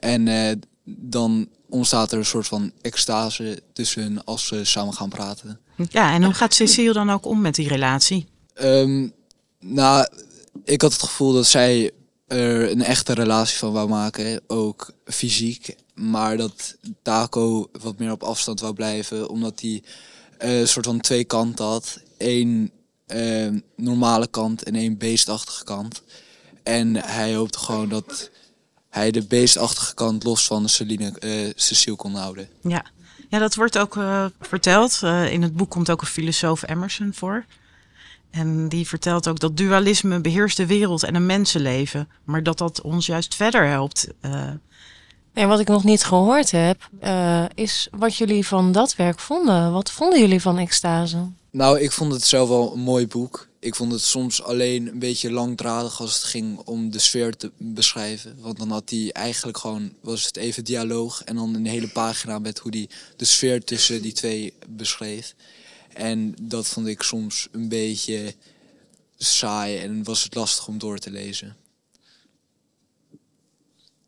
En 0.00 0.26
uh, 0.26 0.50
dan 0.84 1.48
ontstaat 1.68 2.12
er 2.12 2.18
een 2.18 2.24
soort 2.24 2.46
van 2.46 2.72
extase 2.82 3.62
tussen 3.72 4.02
hen 4.02 4.24
als 4.24 4.46
ze 4.46 4.64
samen 4.64 4.94
gaan 4.94 5.08
praten. 5.08 5.60
Ja, 5.88 6.12
en 6.12 6.24
hoe 6.24 6.34
gaat 6.34 6.54
Cecile 6.54 6.92
dan 6.92 7.10
ook 7.10 7.26
om 7.26 7.40
met 7.40 7.54
die 7.54 7.68
relatie? 7.68 8.26
Um, 8.62 9.12
nou, 9.60 10.08
ik 10.64 10.82
had 10.82 10.92
het 10.92 11.02
gevoel 11.02 11.32
dat 11.32 11.46
zij 11.46 11.90
er 12.26 12.70
een 12.70 12.82
echte 12.82 13.12
relatie 13.12 13.58
van 13.58 13.72
wou 13.72 13.88
maken, 13.88 14.40
ook 14.46 14.92
fysiek. 15.04 15.76
Maar 15.94 16.36
dat 16.36 16.76
Taco 17.02 17.70
wat 17.80 17.98
meer 17.98 18.12
op 18.12 18.22
afstand 18.22 18.60
wou 18.60 18.74
blijven, 18.74 19.28
omdat 19.28 19.60
hij 19.60 19.82
een 20.38 20.68
soort 20.68 20.86
van 20.86 21.00
twee 21.00 21.24
kanten 21.24 21.64
had. 21.64 22.00
Eén 22.18 22.70
uh, 23.06 23.48
normale 23.76 24.26
kant 24.26 24.62
en 24.62 24.74
één 24.74 24.98
beestachtige 24.98 25.64
kant. 25.64 26.02
En 26.62 26.96
hij 26.96 27.34
hoopte 27.34 27.58
gewoon 27.58 27.88
dat 27.88 28.30
hij 28.88 29.10
de 29.10 29.26
beestachtige 29.26 29.94
kant 29.94 30.24
los 30.24 30.46
van 30.46 30.68
Celine, 30.68 31.14
uh, 31.20 31.52
Cecile 31.54 31.96
kon 31.96 32.14
houden. 32.14 32.48
Ja. 32.62 32.84
ja, 33.28 33.38
dat 33.38 33.54
wordt 33.54 33.78
ook 33.78 33.98
verteld. 34.40 35.00
In 35.30 35.42
het 35.42 35.56
boek 35.56 35.70
komt 35.70 35.90
ook 35.90 36.00
een 36.00 36.06
filosoof 36.06 36.68
Emerson 36.68 37.14
voor. 37.14 37.44
En 38.36 38.68
die 38.68 38.86
vertelt 38.86 39.28
ook 39.28 39.38
dat 39.38 39.56
dualisme 39.56 40.20
beheerst 40.20 40.56
de 40.56 40.66
wereld 40.66 41.02
en 41.02 41.14
een 41.14 41.26
mensenleven. 41.26 42.08
Maar 42.24 42.42
dat 42.42 42.58
dat 42.58 42.80
ons 42.80 43.06
juist 43.06 43.34
verder 43.34 43.66
helpt. 43.66 44.08
En 45.32 45.48
wat 45.48 45.60
ik 45.60 45.68
nog 45.68 45.84
niet 45.84 46.04
gehoord 46.04 46.50
heb, 46.50 46.90
is 47.54 47.88
wat 47.90 48.16
jullie 48.16 48.46
van 48.46 48.72
dat 48.72 48.96
werk 48.96 49.20
vonden. 49.20 49.72
Wat 49.72 49.90
vonden 49.90 50.20
jullie 50.20 50.40
van 50.40 50.58
extase? 50.58 51.30
Nou, 51.50 51.80
ik 51.80 51.92
vond 51.92 52.12
het 52.12 52.24
zelf 52.24 52.48
wel 52.48 52.72
een 52.72 52.80
mooi 52.80 53.06
boek. 53.06 53.48
Ik 53.60 53.74
vond 53.74 53.92
het 53.92 54.00
soms 54.00 54.42
alleen 54.42 54.88
een 54.88 54.98
beetje 54.98 55.30
langdradig 55.30 56.00
als 56.00 56.14
het 56.14 56.22
ging 56.22 56.58
om 56.58 56.90
de 56.90 56.98
sfeer 56.98 57.36
te 57.36 57.50
beschrijven. 57.58 58.36
Want 58.40 58.58
dan 58.58 58.70
had 58.70 58.90
hij 58.90 59.12
eigenlijk 59.12 59.58
gewoon, 59.58 59.92
was 60.00 60.26
het 60.26 60.36
even 60.36 60.64
dialoog 60.64 61.24
en 61.24 61.36
dan 61.36 61.54
een 61.54 61.66
hele 61.66 61.88
pagina 61.88 62.38
met 62.38 62.58
hoe 62.58 62.76
hij 62.76 62.88
de 63.16 63.24
sfeer 63.24 63.64
tussen 63.64 64.02
die 64.02 64.12
twee 64.12 64.54
beschreef. 64.68 65.34
En 65.96 66.34
dat 66.42 66.66
vond 66.66 66.86
ik 66.86 67.02
soms 67.02 67.48
een 67.52 67.68
beetje 67.68 68.34
saai 69.18 69.78
en 69.78 70.04
was 70.04 70.22
het 70.22 70.34
lastig 70.34 70.68
om 70.68 70.78
door 70.78 70.98
te 70.98 71.10
lezen. 71.10 71.56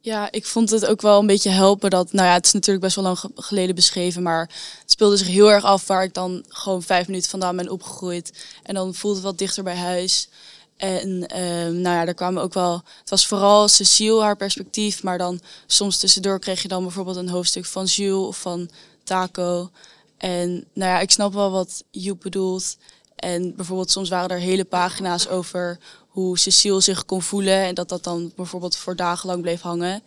Ja, 0.00 0.30
ik 0.32 0.46
vond 0.46 0.70
het 0.70 0.86
ook 0.86 1.00
wel 1.00 1.20
een 1.20 1.26
beetje 1.26 1.50
helpen 1.50 1.90
dat, 1.90 2.12
nou 2.12 2.26
ja, 2.26 2.32
het 2.32 2.46
is 2.46 2.52
natuurlijk 2.52 2.84
best 2.84 2.96
wel 2.96 3.04
lang 3.04 3.18
ge- 3.18 3.30
geleden 3.34 3.74
beschreven, 3.74 4.22
maar 4.22 4.40
het 4.80 4.90
speelde 4.90 5.16
zich 5.16 5.26
heel 5.26 5.50
erg 5.52 5.64
af 5.64 5.86
waar 5.86 6.02
ik 6.02 6.14
dan 6.14 6.44
gewoon 6.48 6.82
vijf 6.82 7.06
minuten 7.06 7.30
vandaan 7.30 7.56
ben 7.56 7.68
opgegroeid. 7.68 8.32
En 8.62 8.74
dan 8.74 8.94
voelde 8.94 9.16
het 9.16 9.24
wat 9.26 9.38
dichter 9.38 9.62
bij 9.62 9.76
huis. 9.76 10.28
En 10.76 11.26
ehm, 11.26 11.80
nou 11.80 11.96
ja, 11.96 12.06
er 12.06 12.14
kwamen 12.14 12.42
ook 12.42 12.54
wel, 12.54 12.82
het 13.00 13.10
was 13.10 13.26
vooral 13.26 13.68
Cecile, 13.68 14.22
haar 14.22 14.36
perspectief, 14.36 15.02
maar 15.02 15.18
dan 15.18 15.40
soms 15.66 15.98
tussendoor 15.98 16.38
kreeg 16.38 16.62
je 16.62 16.68
dan 16.68 16.82
bijvoorbeeld 16.82 17.16
een 17.16 17.28
hoofdstuk 17.28 17.64
van 17.64 17.84
Jules 17.84 18.26
of 18.26 18.40
van 18.40 18.70
Taco. 19.04 19.70
En 20.18 20.50
nou 20.72 20.90
ja, 20.90 21.00
ik 21.00 21.10
snap 21.10 21.32
wel 21.32 21.50
wat 21.50 21.84
Joep 21.90 22.20
bedoelt. 22.20 22.76
En 23.16 23.56
bijvoorbeeld 23.56 23.90
soms 23.90 24.08
waren 24.08 24.28
er 24.28 24.38
hele 24.38 24.64
pagina's 24.64 25.28
over 25.28 25.78
hoe 26.08 26.38
Cecile 26.38 26.80
zich 26.80 27.04
kon 27.04 27.22
voelen. 27.22 27.64
En 27.64 27.74
dat 27.74 27.88
dat 27.88 28.04
dan 28.04 28.32
bijvoorbeeld 28.36 28.76
voor 28.76 28.96
dagenlang 28.96 29.42
bleef 29.42 29.60
hangen. 29.60 30.02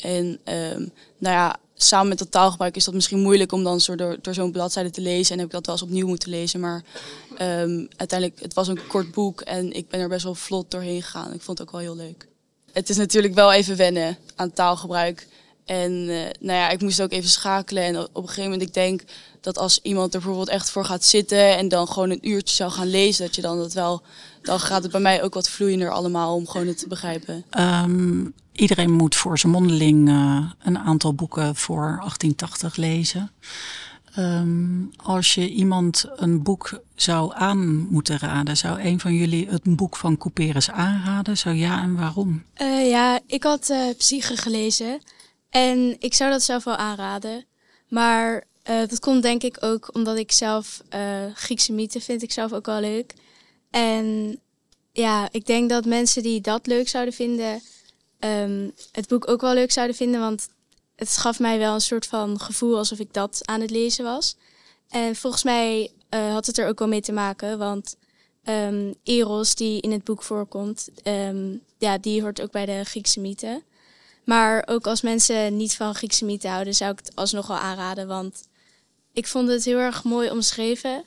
En 0.00 0.40
ehm, 0.44 0.86
nou 1.18 1.34
ja, 1.34 1.56
samen 1.74 2.08
met 2.08 2.18
dat 2.18 2.30
taalgebruik 2.30 2.76
is 2.76 2.84
dat 2.84 2.94
misschien 2.94 3.20
moeilijk 3.20 3.52
om 3.52 3.64
dan 3.64 3.80
zo 3.80 3.94
door, 3.94 4.18
door 4.22 4.34
zo'n 4.34 4.52
bladzijde 4.52 4.90
te 4.90 5.00
lezen. 5.00 5.32
En 5.32 5.38
heb 5.38 5.46
ik 5.46 5.52
dat 5.52 5.66
wel 5.66 5.74
eens 5.74 5.84
opnieuw 5.84 6.06
moeten 6.06 6.30
lezen. 6.30 6.60
Maar 6.60 6.84
ehm, 7.36 7.86
uiteindelijk, 7.96 8.40
het 8.40 8.54
was 8.54 8.68
een 8.68 8.86
kort 8.86 9.12
boek 9.12 9.40
en 9.40 9.72
ik 9.72 9.88
ben 9.88 10.00
er 10.00 10.08
best 10.08 10.24
wel 10.24 10.34
vlot 10.34 10.70
doorheen 10.70 11.02
gegaan. 11.02 11.32
Ik 11.32 11.42
vond 11.42 11.58
het 11.58 11.66
ook 11.66 11.72
wel 11.72 11.82
heel 11.82 11.96
leuk. 11.96 12.28
Het 12.72 12.88
is 12.88 12.96
natuurlijk 12.96 13.34
wel 13.34 13.52
even 13.52 13.76
wennen 13.76 14.18
aan 14.34 14.52
taalgebruik. 14.52 15.28
En 15.64 16.08
eh, 16.08 16.30
nou 16.40 16.58
ja, 16.58 16.68
ik 16.68 16.80
moest 16.80 17.02
ook 17.02 17.12
even 17.12 17.30
schakelen. 17.30 17.82
En 17.82 17.96
op 17.96 18.16
een 18.16 18.28
gegeven 18.28 18.50
moment, 18.50 18.62
ik 18.62 18.74
denk 18.74 19.02
dat 19.40 19.58
als 19.58 19.80
iemand 19.82 20.14
er 20.14 20.20
bijvoorbeeld 20.20 20.48
echt 20.48 20.70
voor 20.70 20.84
gaat 20.84 21.04
zitten 21.04 21.56
en 21.56 21.68
dan 21.68 21.88
gewoon 21.88 22.10
een 22.10 22.28
uurtje 22.28 22.54
zou 22.54 22.70
gaan 22.70 22.90
lezen, 22.90 23.24
dat 23.24 23.34
je 23.34 23.42
dan 23.42 23.58
dat 23.58 23.72
wel, 23.72 24.02
dan 24.42 24.60
gaat 24.60 24.82
het 24.82 24.92
bij 24.92 25.00
mij 25.00 25.22
ook 25.22 25.34
wat 25.34 25.48
vloeiender 25.48 25.90
allemaal 25.90 26.34
om 26.34 26.48
gewoon 26.48 26.66
het 26.66 26.78
te 26.78 26.88
begrijpen. 26.88 27.44
Ehm, 27.50 28.26
iedereen 28.52 28.92
moet 28.92 29.14
voor 29.14 29.38
zijn 29.38 29.52
mondeling 29.52 30.08
eh, 30.08 30.50
een 30.62 30.78
aantal 30.78 31.14
boeken 31.14 31.56
voor 31.56 31.96
1880 32.00 32.76
lezen. 32.76 33.30
Ehm, 34.14 34.82
als 34.96 35.34
je 35.34 35.50
iemand 35.50 36.04
een 36.16 36.42
boek 36.42 36.80
zou 36.94 37.32
aan 37.34 37.86
moeten 37.90 38.18
raden, 38.18 38.56
zou 38.56 38.80
een 38.80 39.00
van 39.00 39.14
jullie 39.14 39.48
het 39.48 39.76
boek 39.76 39.96
van 39.96 40.18
Couperus 40.18 40.70
aanraden? 40.70 41.38
Zo 41.38 41.50
ja 41.50 41.82
en 41.82 41.96
waarom? 41.96 42.42
Eh, 42.54 42.88
ja, 42.88 43.20
ik 43.26 43.42
had 43.42 43.70
eh 43.70 43.78
Psyche 43.96 44.36
gelezen 44.36 45.00
en 45.54 45.96
ik 45.98 46.14
zou 46.14 46.30
dat 46.30 46.42
zelf 46.42 46.64
wel 46.64 46.76
aanraden. 46.76 47.44
Maar 47.88 48.44
eh, 48.62 48.78
dat 48.88 49.00
komt 49.00 49.22
denk 49.22 49.42
ik 49.42 49.56
ook 49.60 49.94
omdat 49.94 50.16
ik 50.16 50.32
zelf 50.32 50.82
eh, 50.88 51.24
Griekse 51.34 51.72
mythen 51.72 52.00
vind 52.00 52.22
ik 52.22 52.32
zelf 52.32 52.52
ook 52.52 52.66
wel 52.66 52.80
leuk. 52.80 53.14
En 53.70 54.38
ja, 54.92 55.28
ik 55.30 55.46
denk 55.46 55.68
dat 55.70 55.84
mensen 55.84 56.22
die 56.22 56.40
dat 56.40 56.66
leuk 56.66 56.88
zouden 56.88 57.14
vinden, 57.14 57.62
ehm, 58.18 58.70
het 58.92 59.08
boek 59.08 59.28
ook 59.28 59.40
wel 59.40 59.54
leuk 59.54 59.72
zouden 59.72 59.96
vinden. 59.96 60.20
Want 60.20 60.48
het 60.96 61.16
gaf 61.16 61.38
mij 61.38 61.58
wel 61.58 61.74
een 61.74 61.80
soort 61.80 62.06
van 62.06 62.40
gevoel 62.40 62.76
alsof 62.76 62.98
ik 62.98 63.12
dat 63.12 63.40
aan 63.44 63.60
het 63.60 63.70
lezen 63.70 64.04
was. 64.04 64.36
En 64.88 65.16
volgens 65.16 65.42
mij 65.42 65.90
eh, 66.08 66.32
had 66.32 66.46
het 66.46 66.58
er 66.58 66.68
ook 66.68 66.78
wel 66.78 66.88
mee 66.88 67.00
te 67.00 67.12
maken, 67.12 67.58
want 67.58 67.96
ehm, 68.44 68.92
Eros, 69.02 69.54
die 69.54 69.80
in 69.80 69.92
het 69.92 70.04
boek 70.04 70.22
voorkomt, 70.22 70.88
ehm, 71.02 71.56
ja, 71.78 71.98
die 71.98 72.22
hoort 72.22 72.40
ook 72.40 72.50
bij 72.50 72.66
de 72.66 72.84
Griekse 72.84 73.20
mythen. 73.20 73.62
Maar 74.24 74.62
ook 74.66 74.86
als 74.86 75.00
mensen 75.00 75.56
niet 75.56 75.76
van 75.76 75.94
Griekse 75.94 76.24
mythen 76.24 76.50
houden, 76.50 76.74
zou 76.74 76.92
ik 76.92 76.98
het 76.98 77.16
alsnog 77.16 77.46
wel 77.46 77.56
aanraden. 77.56 78.06
Want 78.06 78.48
ik 79.12 79.26
vond 79.26 79.48
het 79.48 79.64
heel 79.64 79.78
erg 79.78 80.04
mooi 80.04 80.30
omschreven. 80.30 81.04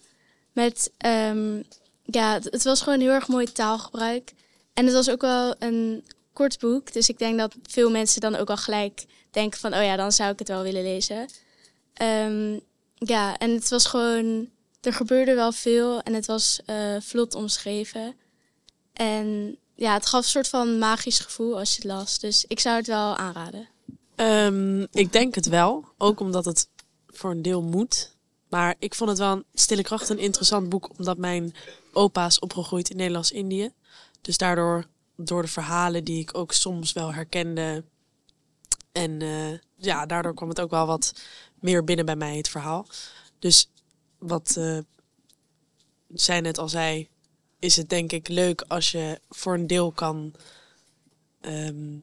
Met, 0.52 0.92
ehm, 0.98 1.62
ja, 2.04 2.34
het, 2.34 2.44
het 2.44 2.64
was 2.64 2.82
gewoon 2.82 3.00
heel 3.00 3.12
erg 3.12 3.28
mooi 3.28 3.52
taalgebruik. 3.52 4.34
En 4.74 4.86
het 4.86 4.94
was 4.94 5.10
ook 5.10 5.22
wel 5.22 5.56
een 5.60 6.04
kort 6.34 6.60
boek. 6.60 6.94
Dus 6.94 7.10
ik 7.10 7.18
denk 7.18 7.38
dat 7.38 7.56
veel 7.64 7.92
mensen 7.92 8.22
dan 8.22 8.36
ook 8.36 8.50
al 8.50 8.58
gelijk 8.58 9.06
denken 9.32 9.60
van, 9.60 9.74
oh 9.74 9.84
ja, 9.84 9.96
dan 9.96 10.12
zou 10.12 10.32
ik 10.32 10.40
het 10.40 10.48
wel 10.48 10.64
willen 10.64 10.84
lezen. 10.84 11.30
Ehm, 11.94 12.60
ja, 12.96 13.38
en 13.38 13.52
het 13.52 13.70
was 13.70 13.86
gewoon, 13.86 14.50
er 14.82 14.94
gebeurde 14.94 15.36
wel 15.36 15.52
veel 15.52 16.02
en 16.02 16.14
het 16.14 16.26
was 16.26 16.60
eh, 16.66 16.96
vlot 17.00 17.36
omschreven. 17.36 18.16
En 18.94 19.58
ja, 19.78 19.94
het 19.94 20.06
gaf 20.06 20.24
een 20.24 20.30
soort 20.30 20.48
van 20.48 20.78
magisch 20.78 21.20
gevoel 21.20 21.58
als 21.58 21.76
je 21.76 21.82
het 21.82 21.92
las. 21.92 22.20
Dus 22.20 22.46
ik 22.48 22.60
zou 22.60 22.76
het 22.76 22.88
wel 22.88 23.16
aanraden. 23.16 23.68
Ehm, 24.16 24.82
ik 24.92 25.12
denk 25.12 25.36
het 25.36 25.48
wel, 25.48 25.86
ook 25.98 26.20
omdat 26.20 26.46
het 26.46 26.70
voor 27.08 27.32
een 27.32 27.42
deel 27.42 27.62
moet. 27.62 28.16
Maar 28.50 28.76
ik 28.80 28.96
vond 28.96 29.10
het 29.10 29.20
wel 29.20 29.32
een 29.32 29.46
Stille 29.54 29.82
Kracht 29.82 30.10
een 30.10 30.20
interessant 30.20 30.70
boek, 30.70 30.90
omdat 30.98 31.18
mijn 31.18 31.56
opa 31.94 32.26
is 32.26 32.40
opgegroeid 32.40 32.90
in 32.90 32.98
Nederlands-Indië. 32.98 33.72
Dus 34.22 34.38
daardoor, 34.38 34.86
door 35.16 35.42
de 35.42 35.48
verhalen 35.48 36.04
die 36.04 36.20
ik 36.20 36.38
ook 36.38 36.52
soms 36.52 36.94
wel 36.94 37.14
herkende. 37.14 37.84
En 38.92 39.22
eh, 39.22 39.60
ja, 39.76 40.06
daardoor 40.06 40.34
kwam 40.34 40.50
het 40.50 40.62
ook 40.62 40.70
wel 40.70 40.86
wat 40.86 41.14
meer 41.60 41.84
binnen 41.84 42.06
bij 42.06 42.16
mij, 42.16 42.38
het 42.38 42.50
verhaal. 42.50 42.88
Dus 43.40 43.70
wat 44.18 44.56
eh, 44.58 44.78
zij 46.08 46.42
net 46.42 46.58
al 46.58 46.70
zei, 46.70 47.10
is 47.60 47.76
het 47.76 47.90
denk 47.90 48.12
ik 48.12 48.28
leuk 48.28 48.64
als 48.68 48.92
je 48.92 49.20
voor 49.30 49.54
een 49.54 49.68
deel 49.68 49.92
kan 49.92 50.34
ehm, 51.42 51.94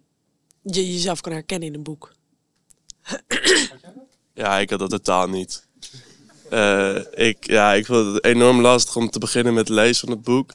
je 0.63 0.93
jezelf 0.93 1.21
kan 1.21 1.33
herkennen 1.33 1.69
in 1.69 1.75
een 1.75 1.83
boek. 1.83 2.13
Ja, 4.35 4.59
ik 4.59 4.71
had 4.71 4.79
dat 4.79 4.91
totaal 4.91 5.29
niet. 5.29 5.67
Eh, 6.51 6.97
ik, 7.15 7.47
ja, 7.47 7.73
ik 7.73 7.87
vond 7.87 8.15
het 8.15 8.25
enorm 8.25 8.61
lastig 8.61 8.97
om 8.97 9.11
te 9.11 9.19
beginnen 9.19 9.55
met 9.55 9.69
het 9.69 9.77
lezen 9.77 10.07
van 10.07 10.17
het 10.17 10.25
boek. 10.25 10.51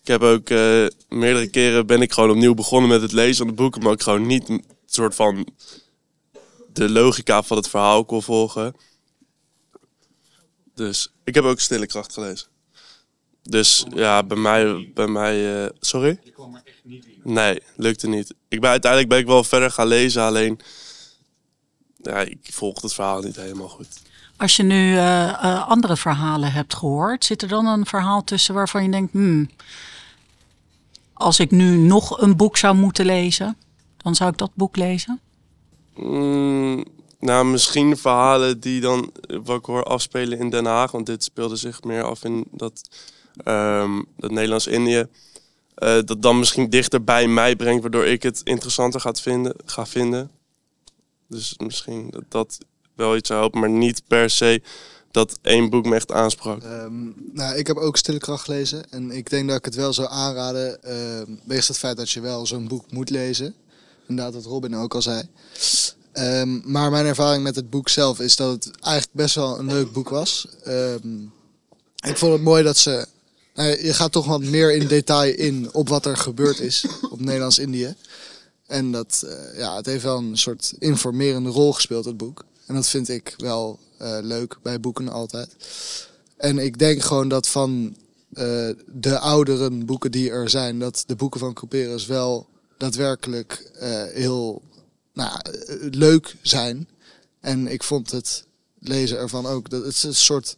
Ik 0.00 0.06
heb 0.06 0.22
ook 0.22 0.50
eh, 0.50 0.86
meerdere 1.08 1.46
keren 1.46 1.86
ben 1.86 2.02
ik 2.02 2.12
gewoon 2.12 2.30
opnieuw 2.30 2.54
begonnen 2.54 2.88
met 2.88 3.02
het 3.02 3.12
lezen 3.12 3.36
van 3.36 3.46
het 3.46 3.56
boek, 3.56 3.76
omdat 3.76 3.92
ik 3.92 4.02
gewoon 4.02 4.26
niet 4.26 4.48
een 4.48 4.64
soort 4.86 5.14
van 5.14 5.48
de 6.72 6.90
logica 6.90 7.42
van 7.42 7.56
het 7.56 7.68
verhaal 7.68 8.04
kon 8.04 8.22
volgen. 8.22 8.76
Dus 10.74 11.12
ik 11.24 11.34
heb 11.34 11.44
ook 11.44 11.60
Stille 11.60 11.86
Kracht 11.86 12.12
gelezen. 12.12 12.48
Dus 13.48 13.86
ja, 13.94 14.22
bij 14.22 14.36
mij, 14.36 14.90
bij 14.94 15.06
mij 15.06 15.64
eh, 15.64 15.70
sorry? 15.80 16.18
Nee, 17.22 17.62
lukte 17.76 18.08
niet. 18.08 18.34
Ik 18.48 18.60
ben, 18.60 18.70
uiteindelijk 18.70 19.10
ben 19.10 19.20
ik 19.20 19.26
wel 19.26 19.44
verder 19.44 19.70
gaan 19.70 19.86
lezen, 19.86 20.22
alleen 20.22 20.60
ja, 21.96 22.18
ik 22.20 22.38
volg 22.42 22.82
het 22.82 22.94
verhaal 22.94 23.20
niet 23.20 23.36
helemaal 23.36 23.68
goed. 23.68 23.88
Als 24.36 24.56
je 24.56 24.62
nu 24.62 24.96
eh, 24.96 25.28
eh, 25.28 25.68
andere 25.68 25.96
verhalen 25.96 26.52
hebt 26.52 26.74
gehoord, 26.74 27.24
zit 27.24 27.42
er 27.42 27.48
dan 27.48 27.66
een 27.66 27.86
verhaal 27.86 28.24
tussen 28.24 28.54
waarvan 28.54 28.82
je 28.82 28.90
denkt, 28.90 29.12
hmm, 29.12 29.50
als 31.12 31.40
ik 31.40 31.50
nu 31.50 31.76
nog 31.76 32.20
een 32.20 32.36
boek 32.36 32.56
zou 32.56 32.74
moeten 32.74 33.06
lezen, 33.06 33.56
dan 33.96 34.14
zou 34.14 34.30
ik 34.30 34.38
dat 34.38 34.50
boek 34.54 34.76
lezen? 34.76 35.20
Mm, 35.94 36.84
nou, 37.20 37.46
misschien 37.46 37.96
verhalen 37.96 38.60
die 38.60 38.80
dan, 38.80 39.12
wat 39.44 39.58
ik 39.58 39.64
hoor, 39.64 39.84
afspelen 39.84 40.38
in 40.38 40.50
Den 40.50 40.64
Haag. 40.64 40.90
Want 40.90 41.06
dit 41.06 41.24
speelde 41.24 41.56
zich 41.56 41.82
meer 41.82 42.02
af 42.02 42.24
in 42.24 42.44
dat, 42.50 42.88
ehm, 43.44 44.02
dat 44.16 44.30
Nederlands-Indië. 44.30 45.06
Eh, 45.74 45.98
dat 46.04 46.22
dan 46.22 46.38
misschien 46.38 46.70
dichter 46.70 47.04
bij 47.04 47.28
mij 47.28 47.56
brengt, 47.56 47.82
waardoor 47.82 48.06
ik 48.06 48.22
het 48.22 48.40
interessanter 48.44 49.00
gaat 49.00 49.20
vinden, 49.20 49.54
ga 49.64 49.86
vinden. 49.86 50.30
Dus 51.28 51.54
misschien 51.58 52.10
dat 52.10 52.24
dat 52.28 52.58
wel 52.94 53.16
iets 53.16 53.28
zou 53.28 53.40
helpen, 53.40 53.60
maar 53.60 53.70
niet 53.70 54.02
per 54.06 54.30
se 54.30 54.62
dat 55.10 55.38
één 55.42 55.70
boek 55.70 55.86
me 55.86 55.94
echt 55.94 56.12
aansprak. 56.12 56.62
Ehm, 56.62 57.04
nou, 57.32 57.56
ik 57.56 57.66
heb 57.66 57.76
ook 57.76 57.96
Stille 57.96 58.18
Kracht 58.18 58.44
gelezen. 58.44 58.90
En 58.90 59.10
ik 59.10 59.30
denk 59.30 59.48
dat 59.48 59.58
ik 59.58 59.64
het 59.64 59.74
wel 59.74 59.92
zou 59.92 60.08
aanraden. 60.10 60.78
Uh, 60.84 61.36
wegens 61.44 61.68
het 61.68 61.78
feit 61.78 61.96
dat 61.96 62.10
je 62.10 62.20
wel 62.20 62.46
zo'n 62.46 62.68
boek 62.68 62.90
moet 62.90 63.10
lezen. 63.10 63.54
Inderdaad, 64.06 64.34
wat 64.34 64.44
Robin 64.44 64.76
ook 64.76 64.94
al 64.94 65.02
zei. 65.02 65.28
Ehm, 66.12 66.70
maar 66.70 66.90
mijn 66.90 67.06
ervaring 67.06 67.42
met 67.42 67.56
het 67.56 67.70
boek 67.70 67.88
zelf 67.88 68.20
is 68.20 68.36
dat 68.36 68.50
het 68.52 68.80
eigenlijk 68.80 69.14
best 69.14 69.34
wel 69.34 69.58
een 69.58 69.66
leuk 69.66 69.92
boek 69.92 70.08
was. 70.08 70.46
Ehm, 70.64 71.22
ik 71.96 72.16
vond 72.16 72.32
het 72.32 72.42
mooi 72.42 72.62
dat 72.62 72.76
ze. 72.76 73.06
Je 73.64 73.94
gaat 73.94 74.12
toch 74.12 74.26
wat 74.26 74.42
meer 74.42 74.74
in 74.74 74.86
detail 74.86 75.34
in 75.34 75.72
op 75.72 75.88
wat 75.88 76.06
er 76.06 76.16
gebeurd 76.16 76.60
is 76.60 76.86
op 77.10 77.20
Nederlands-Indië. 77.20 77.94
En 78.66 78.92
dat, 78.92 79.24
eh, 79.26 79.58
ja, 79.58 79.76
het 79.76 79.86
heeft 79.86 80.02
wel 80.02 80.18
een 80.18 80.38
soort 80.38 80.74
informerende 80.78 81.50
rol 81.50 81.72
gespeeld, 81.72 82.04
het 82.04 82.16
boek. 82.16 82.44
En 82.66 82.74
dat 82.74 82.88
vind 82.88 83.08
ik 83.08 83.34
wel 83.36 83.78
eh, 83.98 84.18
leuk 84.22 84.58
bij 84.62 84.80
boeken 84.80 85.08
altijd. 85.08 85.56
En 86.36 86.58
ik 86.58 86.78
denk 86.78 87.02
gewoon 87.02 87.28
dat 87.28 87.48
van 87.48 87.96
eh, 88.32 88.68
de 88.86 89.18
oudere 89.18 89.84
boeken 89.84 90.10
die 90.10 90.30
er 90.30 90.50
zijn, 90.50 90.78
dat 90.78 91.04
de 91.06 91.16
boeken 91.16 91.40
van 91.40 91.54
Couperus 91.54 92.06
wel 92.06 92.46
daadwerkelijk 92.78 93.70
heel 94.12 94.62
nou, 95.12 95.40
leuk 95.90 96.36
zijn. 96.42 96.88
En 97.40 97.66
ik 97.66 97.82
vond 97.82 98.10
het 98.10 98.44
lezen 98.78 99.18
ervan 99.18 99.46
ook. 99.46 99.70
Dat 99.70 99.84
het, 99.84 99.94
is 99.94 100.02
een 100.02 100.14
soort, 100.14 100.56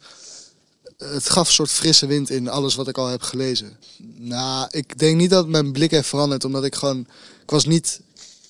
het 0.98 1.30
gaf 1.30 1.46
een 1.46 1.54
soort 1.54 1.70
frisse 1.70 2.06
wind 2.06 2.30
in 2.30 2.48
alles 2.48 2.74
wat 2.74 2.88
ik 2.88 2.98
al 2.98 3.06
heb 3.06 3.22
gelezen. 3.22 3.76
Nou, 4.16 4.68
ik 4.70 4.98
denk 4.98 5.16
niet 5.16 5.30
dat 5.30 5.48
mijn 5.48 5.72
blik 5.72 5.90
heeft 5.90 6.08
veranderd, 6.08 6.44
omdat 6.44 6.64
ik 6.64 6.74
gewoon. 6.74 7.06
Ik 7.42 7.50
was 7.50 7.64
niet 7.64 8.00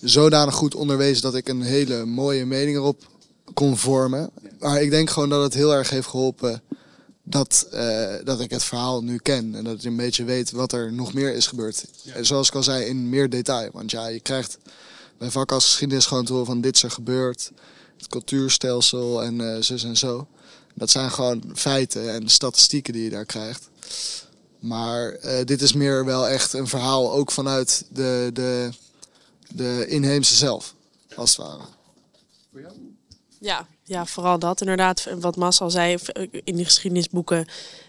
zodanig 0.00 0.54
goed 0.54 0.74
onderwezen 0.74 1.22
dat 1.22 1.34
ik 1.34 1.48
een 1.48 1.62
hele 1.62 2.04
mooie 2.04 2.46
mening 2.46 2.76
erop 2.76 3.06
kon 3.54 3.76
vormen. 3.76 4.30
Maar 4.58 4.82
ik 4.82 4.90
denk 4.90 5.10
gewoon 5.10 5.28
dat 5.28 5.42
het 5.42 5.54
heel 5.54 5.74
erg 5.74 5.90
heeft 5.90 6.06
geholpen 6.06 6.62
dat, 7.22 7.66
eh, 7.70 8.14
dat 8.24 8.40
ik 8.40 8.50
het 8.50 8.64
verhaal 8.64 9.02
nu 9.02 9.18
ken. 9.18 9.54
En 9.54 9.64
dat 9.64 9.74
ik 9.74 9.84
een 9.84 9.96
beetje 9.96 10.24
weet 10.24 10.50
wat 10.50 10.72
er 10.72 10.92
nog 10.92 11.12
meer 11.14 11.34
is 11.34 11.46
gebeurd. 11.46 11.84
En 12.14 12.26
zoals 12.26 12.48
ik 12.48 12.54
al 12.54 12.62
zei, 12.62 12.84
in 12.84 13.08
meer 13.08 13.30
detail. 13.30 13.70
Want 13.72 13.90
ja, 13.90 14.06
je 14.06 14.20
krijgt 14.20 14.58
bij 15.18 15.30
vak 15.30 15.52
als 15.52 15.64
geschiedenis 15.64 16.06
gewoon 16.06 16.24
te 16.24 16.32
horen 16.32 16.46
van 16.46 16.60
dit 16.60 16.74
is 16.74 16.82
er 16.82 16.90
gebeurd. 16.90 17.50
Het 17.96 18.06
cultuurstelsel 18.08 19.22
en 19.22 19.40
uh, 19.40 19.56
zus 19.60 19.84
en 19.84 19.96
zo. 19.96 20.26
Dat 20.78 20.90
zijn 20.90 21.10
gewoon 21.10 21.42
feiten 21.54 22.12
en 22.12 22.28
statistieken 22.28 22.92
die 22.92 23.04
je 23.04 23.10
daar 23.10 23.24
krijgt. 23.24 23.68
Maar 24.58 25.16
uh, 25.24 25.44
dit 25.44 25.62
is 25.62 25.72
meer 25.72 26.04
wel 26.04 26.28
echt 26.28 26.52
een 26.52 26.68
verhaal 26.68 27.12
ook 27.12 27.30
vanuit 27.30 27.84
de, 27.90 28.30
de, 28.32 28.70
de 29.48 29.86
inheemse 29.88 30.34
zelf, 30.34 30.74
als 31.16 31.36
het 31.36 31.46
ware. 31.46 31.62
Ja, 33.40 33.66
ja, 33.84 34.06
vooral 34.06 34.38
dat 34.38 34.60
inderdaad. 34.60 35.08
Wat 35.20 35.36
Mas 35.36 35.60
al 35.60 35.70
zei, 35.70 35.98
in 36.44 36.56
die 36.56 36.64
geschiedenisboeken 36.64 37.46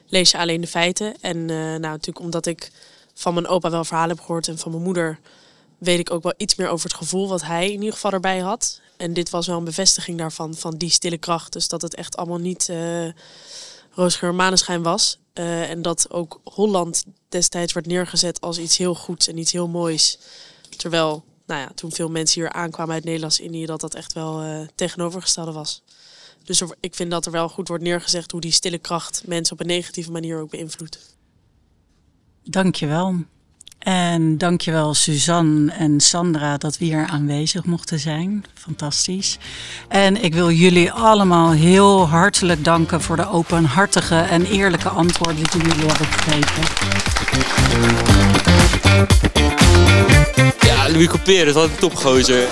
lees 0.08 0.32
je 0.32 0.38
alleen 0.38 0.62
de 0.62 0.68
feiten. 0.68 1.22
En 1.22 1.38
uh, 1.38 1.48
nou, 1.48 1.80
natuurlijk 1.80 2.20
omdat 2.20 2.46
ik 2.46 2.72
van 3.14 3.34
mijn 3.34 3.48
opa 3.48 3.70
wel 3.70 3.86
verhalen 3.86 4.16
heb 4.16 4.26
gehoord 4.26 4.48
en 4.48 4.58
van 4.58 4.72
mijn 4.72 4.84
moeder 4.84 5.20
weet 5.78 6.00
ik 6.00 6.12
ook 6.12 6.24
wel 6.24 6.34
iets 6.38 6.56
meer 6.56 6.68
over 6.68 6.90
het 6.90 6.98
gevoel 6.98 7.28
wat 7.28 7.42
hij 7.42 7.66
in 7.66 7.80
ieder 7.80 7.94
geval 7.94 8.12
erbij 8.12 8.40
had. 8.40 8.82
En 9.00 9.14
dit 9.14 9.30
was 9.30 9.48
wel 9.48 9.58
een 9.58 9.64
bevestiging 9.64 10.18
daarvan, 10.18 10.56
van 10.56 10.78
die 10.78 10.90
stille 10.90 11.18
kracht. 11.18 11.54
Dus 11.54 11.68
dat 11.68 11.82
het 11.82 11.96
echt 11.96 12.18
allemaal 12.18 12.38
niet 12.38 12.68
uh, 12.72 13.08
roosgeur 13.92 14.36
maneschijn 14.36 14.84
was. 14.84 15.20
Uh, 15.34 15.70
en 15.70 15.82
dat 15.82 16.12
ook 16.12 16.40
Holland 16.44 17.04
destijds 17.30 17.74
werd 17.74 17.86
neergezet 17.86 18.42
als 18.42 18.58
iets 18.58 18.78
heel 18.78 18.96
goeds 18.96 19.28
en 19.28 19.38
iets 19.38 19.52
heel 19.52 19.68
moois. 19.68 20.20
Terwijl, 20.78 21.24
nou 21.46 21.62
ja, 21.62 21.72
toen 21.76 21.92
veel 21.92 22.10
mensen 22.10 22.42
hier 22.42 22.52
aankwamen 22.52 22.94
uit 22.94 23.04
Nederlands-Indië, 23.04 23.66
dat 23.66 23.82
dat 23.82 23.96
echt 23.96 24.14
wel 24.14 24.44
uh, 24.44 24.68
tegenovergestelde 24.76 25.52
was. 25.52 25.84
Dus 26.44 26.64
ik 26.80 26.96
vind 26.96 27.12
dat 27.12 27.26
er 27.26 27.32
wel 27.32 27.50
goed 27.50 27.68
wordt 27.68 27.84
neergezegd 27.84 28.32
hoe 28.32 28.42
die 28.42 28.52
stille 28.52 28.78
kracht 28.78 29.24
mensen 29.28 29.54
op 29.54 29.60
een 29.60 29.68
negatieve 29.68 30.12
manier 30.12 30.40
ook 30.40 30.50
beïnvloedt. 30.50 31.16
Dankjewel. 32.44 33.16
En 33.80 34.38
dankjewel 34.38 34.94
Suzanne 34.94 35.72
en 35.72 36.00
Sandra 36.00 36.58
dat 36.58 36.78
we 36.78 36.86
hier 36.86 37.08
aanwezig 37.08 37.66
mochten 37.66 38.00
zijn. 38.00 38.46
Fantastisch. 38.54 39.38
En 39.88 40.24
ik 40.24 40.34
wil 40.34 40.52
jullie 40.52 40.92
allemaal 40.92 41.52
heel 41.52 42.08
hartelijk 42.08 42.64
danken 42.64 43.02
voor 43.02 43.16
de 43.16 43.30
openhartige 43.30 44.16
en 44.16 44.46
eerlijke 44.46 44.90
antwoorden 44.90 45.44
die 45.52 45.62
jullie 45.62 45.86
hebben 45.86 46.08
gegeven. 46.08 46.64
Ja, 50.60 50.90
Louis 50.90 51.08
Couperus, 51.08 51.54
wat 51.54 51.64
een 51.64 51.76
topgozer. 51.76 52.48